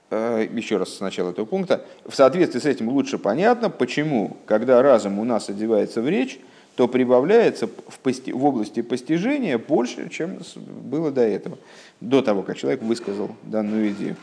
э, 0.10 0.48
еще 0.52 0.78
раз 0.78 0.96
с 0.96 1.00
начала 1.00 1.32
этого 1.32 1.46
пункта, 1.46 1.86
в 2.06 2.16
соответствии 2.16 2.60
с 2.60 2.66
этим 2.66 2.90
лучше 2.90 3.18
понятно, 3.18 3.70
почему, 3.70 4.38
когда 4.46 4.82
разум 4.82 5.20
у 5.20 5.24
нас 5.24 5.50
одевается 5.50 6.02
в 6.02 6.10
речь, 6.10 6.40
то 6.76 6.88
прибавляется 6.88 7.68
в, 7.68 8.00
пости, 8.00 8.32
в 8.32 8.46
области 8.46 8.82
постижения 8.82 9.58
больше, 9.58 10.10
чем 10.10 10.40
было 10.56 11.12
до 11.12 11.22
этого, 11.22 11.58
до 12.00 12.22
того, 12.22 12.44
как 12.44 12.58
человек 12.58 12.82
высказал 12.82 13.36
данную 13.44 13.90
идею. 13.90 14.16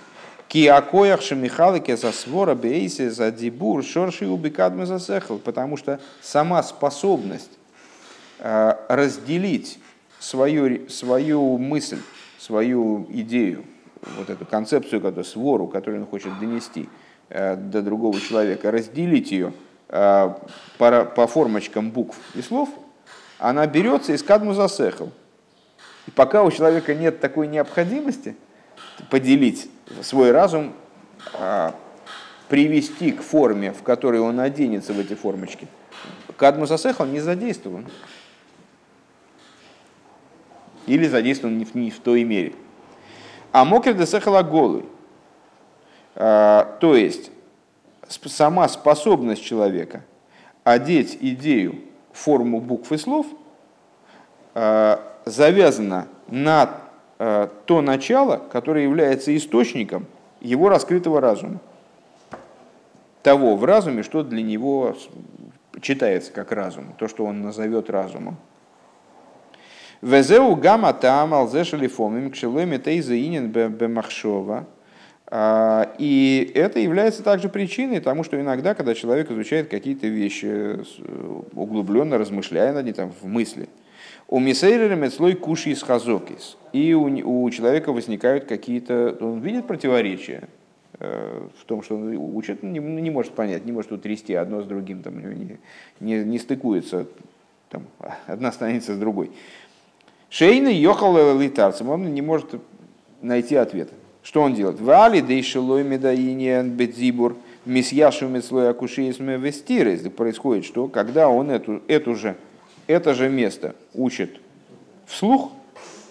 Киакоях 0.49 1.23
шамихалыке 1.23 1.97
за 1.97 2.13
свора 2.13 2.55
бейсе 2.55 3.11
за 3.11 3.31
дибур 3.31 3.85
шорши 3.85 4.27
убикадмы 4.27 4.87
засехал, 4.87 5.39
потому 5.39 5.77
что 5.77 6.01
сама 6.21 6.63
способность 6.63 7.59
э, 8.39 8.73
разделить 8.89 9.79
свою, 10.19 10.89
свою 10.89 11.59
мысль, 11.59 12.01
свою 12.39 13.07
идею, 13.11 13.65
вот 14.17 14.31
эту 14.31 14.47
концепцию, 14.47 15.01
которую, 15.01 15.25
свору, 15.25 15.67
которую 15.67 16.03
он 16.03 16.07
хочет 16.07 16.39
донести 16.39 16.89
э, 17.29 17.57
до 17.57 17.83
другого 17.83 18.19
человека, 18.21 18.71
разделить 18.71 19.31
ее– 19.31 19.53
Э, 19.91 20.35
по, 20.77 21.05
по 21.05 21.27
формочкам 21.27 21.91
букв 21.91 22.17
и 22.35 22.43
слов, 22.43 22.69
она 23.39 23.67
берется 23.67 24.13
из 24.13 24.23
кадму 24.23 24.53
засехал. 24.53 25.11
И 26.07 26.11
пока 26.11 26.43
у 26.43 26.51
человека 26.51 26.95
нет 26.95 27.21
такой 27.21 27.49
необходимости 27.49 28.37
поделить 29.11 29.71
свой 30.03 30.31
разум, 30.31 30.73
а, 31.35 31.75
привести 32.49 33.13
к 33.13 33.23
форме, 33.23 33.73
в 33.73 33.83
которой 33.83 34.21
он 34.21 34.41
оденется 34.41 34.93
в 34.93 34.99
эти 34.99 35.15
формочки, 35.15 35.69
кадму 36.37 36.67
засехал 36.67 37.07
не 37.07 37.21
задействован. 37.21 37.87
Или 40.87 41.07
задействован 41.07 41.59
не 41.59 41.65
в, 41.65 41.75
не 41.75 41.91
в 41.91 42.01
той 42.01 42.25
мере. 42.25 42.55
А 43.53 43.65
мокер 43.65 43.93
десехала 43.93 44.43
голый. 44.43 44.87
А, 46.15 46.77
то 46.81 46.97
есть 46.97 47.31
сама 48.25 48.69
способность 48.69 49.45
человека 49.45 50.05
одеть 50.65 51.19
идею 51.21 51.81
форму 52.13 52.61
букв 52.61 52.91
и 52.93 52.99
слов 52.99 53.27
э, 54.55 54.99
завязана 55.25 56.09
на 56.27 56.88
то 57.19 57.83
начало, 57.83 58.41
которое 58.53 58.85
является 58.85 59.37
источником 59.37 60.07
его 60.41 60.69
раскрытого 60.69 61.21
разума. 61.21 61.59
Того 63.23 63.57
в 63.57 63.65
разуме, 63.65 64.05
что 64.05 64.23
для 64.23 64.43
него 64.43 64.97
читается 65.81 66.31
как 66.33 66.53
разум, 66.53 66.95
то, 66.97 67.09
что 67.09 67.25
он 67.25 67.43
назовет 67.43 67.91
разумом. 67.91 68.37
Везеу 70.01 70.55
гамма 70.55 70.93
там 70.93 71.35
алзешалифомим 71.35 72.31
кшеломи 72.31 72.77
тейзаинин 72.77 73.51
бемахшова– 73.51 74.67
а, 75.31 75.95
и 75.99 76.51
это 76.55 76.81
является 76.81 77.23
также 77.23 77.51
причиной 77.51 78.01
тому, 78.01 78.25
что 78.25 78.41
иногда, 78.41 78.75
когда 78.75 78.95
человек 78.95 79.31
изучает 79.31 79.69
какие-то 79.69 80.07
вещи, 80.07 80.81
углубленно 81.53 82.17
размышляя 82.17 82.73
над 82.73 82.87
ними 82.87 82.95
там, 82.95 83.13
в 83.21 83.27
мысли, 83.27 83.69
у 84.29 84.39
Мисейрера 84.39 84.95
Мецлой 84.95 85.35
Куши 85.35 85.71
из 85.71 85.83
Хазокис, 85.83 86.59
и 86.73 86.93
у, 86.93 87.05
у 87.05 87.51
человека 87.51 87.93
возникают 87.93 88.45
какие-то, 88.45 89.17
он 89.21 89.41
видит 89.41 89.67
противоречия 89.67 90.49
э, 91.01 91.49
в 91.59 91.65
том, 91.65 91.83
что 91.83 91.97
он 91.97 92.15
учит, 92.17 92.63
не, 92.63 92.79
не 92.79 93.11
может 93.11 93.33
понять, 93.33 93.65
не 93.65 93.73
может 93.73 93.91
утрясти 93.91 94.35
одно 94.35 94.63
с 94.63 94.67
другим, 94.67 95.03
там, 95.03 95.19
не, 95.19 95.59
не, 96.01 96.25
не 96.25 96.39
стыкуется, 96.39 97.07
там, 97.71 97.85
одна 98.27 98.53
страница 98.53 98.95
с 98.95 98.99
другой. 98.99 99.31
Шейна 100.29 100.69
ехал 100.69 101.39
литарцем, 101.39 101.89
он 101.89 102.13
не 102.13 102.21
может 102.21 102.55
найти 103.23 103.57
ответа. 103.57 103.95
Что 104.23 104.43
он 104.43 104.53
делает? 104.53 104.79
Вали 104.79 105.23
дейшелой 105.23 105.85
медаинен 105.85 106.71
бедзибур 106.71 107.37
мисьяшу 107.65 108.29
мецлой 108.29 108.69
акушиисме 108.69 109.39
вестирес. 109.39 110.03
Происходит 110.11 110.67
что? 110.67 110.89
Когда 110.89 111.31
он 111.31 111.51
эту, 111.51 111.83
эту 111.89 112.15
же, 112.15 112.37
это 112.89 113.15
же 113.15 113.29
место 113.29 113.77
учит 113.95 114.41
вслух, 115.07 115.53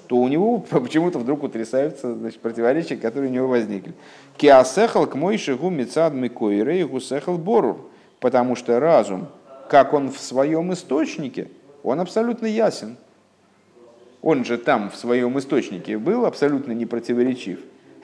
то 0.07 0.15
у 0.15 0.27
него 0.29 0.59
почему-то 0.69 1.19
вдруг 1.19 1.43
утрясаются 1.43 2.15
значит, 2.15 2.39
противоречия, 2.39 2.95
которые 2.95 3.29
у 3.29 3.33
него 3.33 3.47
возникли. 3.49 3.93
Киасехал 4.37 5.05
к 5.05 5.15
мой 5.15 5.37
шигу 5.37 5.69
мецад 5.69 6.13
микоире 6.13 6.79
и 6.79 6.83
гусехал 6.85 7.37
борур. 7.37 7.89
Потому 8.21 8.55
что 8.55 8.79
разум, 8.79 9.27
как 9.69 9.93
он 9.93 10.09
в 10.09 10.19
своем 10.19 10.71
источнике, 10.73 11.49
он 11.83 11.99
абсолютно 11.99 12.47
ясен. 12.47 12.95
Он 14.21 14.45
же 14.45 14.57
там 14.57 14.89
в 14.89 14.95
своем 14.95 15.37
источнике 15.37 15.97
был 15.97 16.25
абсолютно 16.25 16.71
непротиворечив 16.71 17.59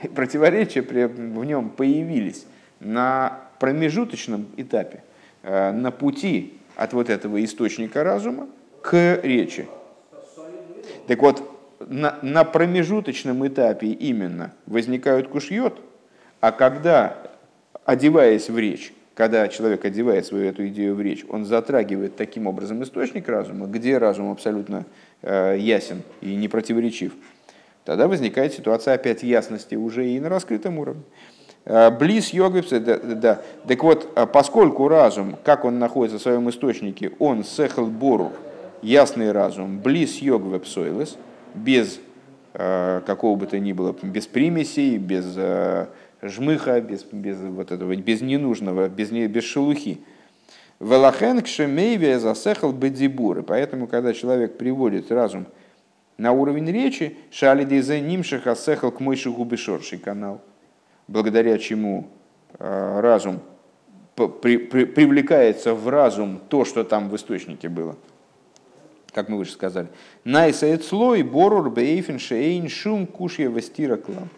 противоречия 0.10 0.82
в 0.82 1.46
нем 1.46 1.70
появились 1.70 2.46
на 2.80 3.40
промежуточном 3.60 4.48
этапе, 4.58 5.04
э, 5.44 5.72
на 5.72 5.92
пути 5.92 6.54
от 6.76 6.94
вот 6.94 7.10
этого 7.10 7.44
источника 7.44 8.04
разума 8.04 8.48
к 8.84 9.20
речи. 9.24 9.68
Так 11.08 11.22
вот, 11.22 11.42
на, 11.80 12.20
на 12.22 12.44
промежуточном 12.44 13.48
этапе 13.48 13.88
именно 13.88 14.54
возникают 14.68 15.30
кушьет, 15.30 15.74
а 16.40 16.52
когда, 16.52 17.18
одеваясь 17.86 18.50
в 18.50 18.60
речь, 18.60 18.94
когда 19.16 19.48
человек 19.48 19.86
одевает 19.86 20.26
свою 20.26 20.50
эту 20.50 20.68
идею 20.68 20.96
в 20.96 21.02
речь, 21.02 21.26
он 21.30 21.46
затрагивает 21.46 22.16
таким 22.16 22.46
образом 22.48 22.84
источник 22.84 23.28
разума, 23.28 23.68
где 23.68 23.98
разум 23.98 24.32
абсолютно 24.32 24.86
э, 25.22 25.56
ясен 25.60 26.02
и 26.22 26.36
не 26.36 26.48
противоречив, 26.48 27.14
тогда 27.86 28.08
возникает 28.08 28.54
ситуация 28.54 28.96
опять 28.96 29.24
ясности 29.24 29.76
уже 29.76 30.08
и 30.10 30.20
на 30.20 30.30
раскрытом 30.30 30.80
уровне. 30.80 31.04
Э, 31.66 31.90
Близ 31.92 32.30
йогвипсы, 32.34 32.80
да, 32.80 32.98
да. 32.98 33.42
Так 33.68 33.84
вот, 33.84 34.12
э, 34.16 34.26
поскольку 34.26 34.88
разум, 34.88 35.38
как 35.44 35.64
он 35.64 35.80
находится 35.80 36.18
в 36.18 36.22
своем 36.22 36.50
источнике, 36.50 37.12
он 37.20 37.44
сехал 37.44 37.86
бору, 37.86 38.34
ясный 38.84 39.32
разум, 39.32 39.80
близ 39.80 40.18
йогвипсойлес, 40.18 41.18
без 41.56 42.00
э, 42.54 43.02
какого 43.06 43.36
бы 43.36 43.48
то 43.48 43.58
ни 43.60 43.74
было, 43.74 43.96
без 44.04 44.28
примесей, 44.28 44.98
без 44.98 45.34
э, 45.36 45.88
жмыха, 46.22 46.82
без, 46.82 47.04
без 47.04 47.38
вот 47.40 47.72
этого, 47.72 47.96
без 47.96 48.22
ненужного, 48.22 48.90
без, 48.90 49.10
без 49.10 49.44
шелухи. 49.44 50.02
Велахен 50.80 51.42
кшемейве 51.42 52.20
засехал 52.20 52.74
бедзибуры. 52.74 53.42
Поэтому, 53.44 53.88
когда 53.88 54.14
человек 54.14 54.58
приводит 54.58 55.12
разум 55.12 55.46
на 56.18 56.32
уровень 56.34 56.70
речи, 56.70 57.18
шалиди 57.32 57.80
за 57.80 58.00
нимших 58.00 58.48
асехал 58.48 58.92
к 58.92 59.00
мойши 59.00 59.32
губишорший 59.32 59.98
канал, 59.98 60.42
благодаря 61.08 61.58
чему 61.58 62.08
э, 62.60 63.00
разум 63.00 63.40
при- 64.16 64.58
при- 64.58 64.86
привлекается 64.86 65.74
в 65.74 65.88
разум 65.88 66.42
то, 66.50 66.66
что 66.66 66.84
там 66.84 67.10
в 67.10 67.16
источнике 67.16 67.70
было. 67.70 67.96
Как 69.14 69.30
мы 69.30 69.38
выше 69.38 69.52
сказали. 69.52 69.88
Найса 70.24 70.80
слой 70.80 71.22
борур 71.22 71.70
бейфен 71.70 72.20
шейн 72.20 72.68
шум 72.68 73.06
кушья 73.06 73.50
вестира 73.50 73.98
клам. 73.98 74.30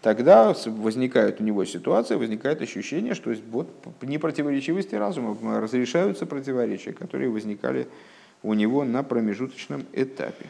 Тогда 0.00 0.54
возникает 0.66 1.40
у 1.40 1.44
него 1.44 1.64
ситуация, 1.64 2.18
возникает 2.18 2.60
ощущение, 2.60 3.14
что 3.14 3.34
вот 3.50 3.68
непротиворечивости 4.02 4.94
разума 4.94 5.34
разрешаются 5.60 6.26
противоречия, 6.26 6.92
которые 6.92 7.30
возникали 7.30 7.86
у 8.42 8.52
него 8.52 8.84
на 8.84 9.02
промежуточном 9.02 9.86
этапе. 9.94 10.46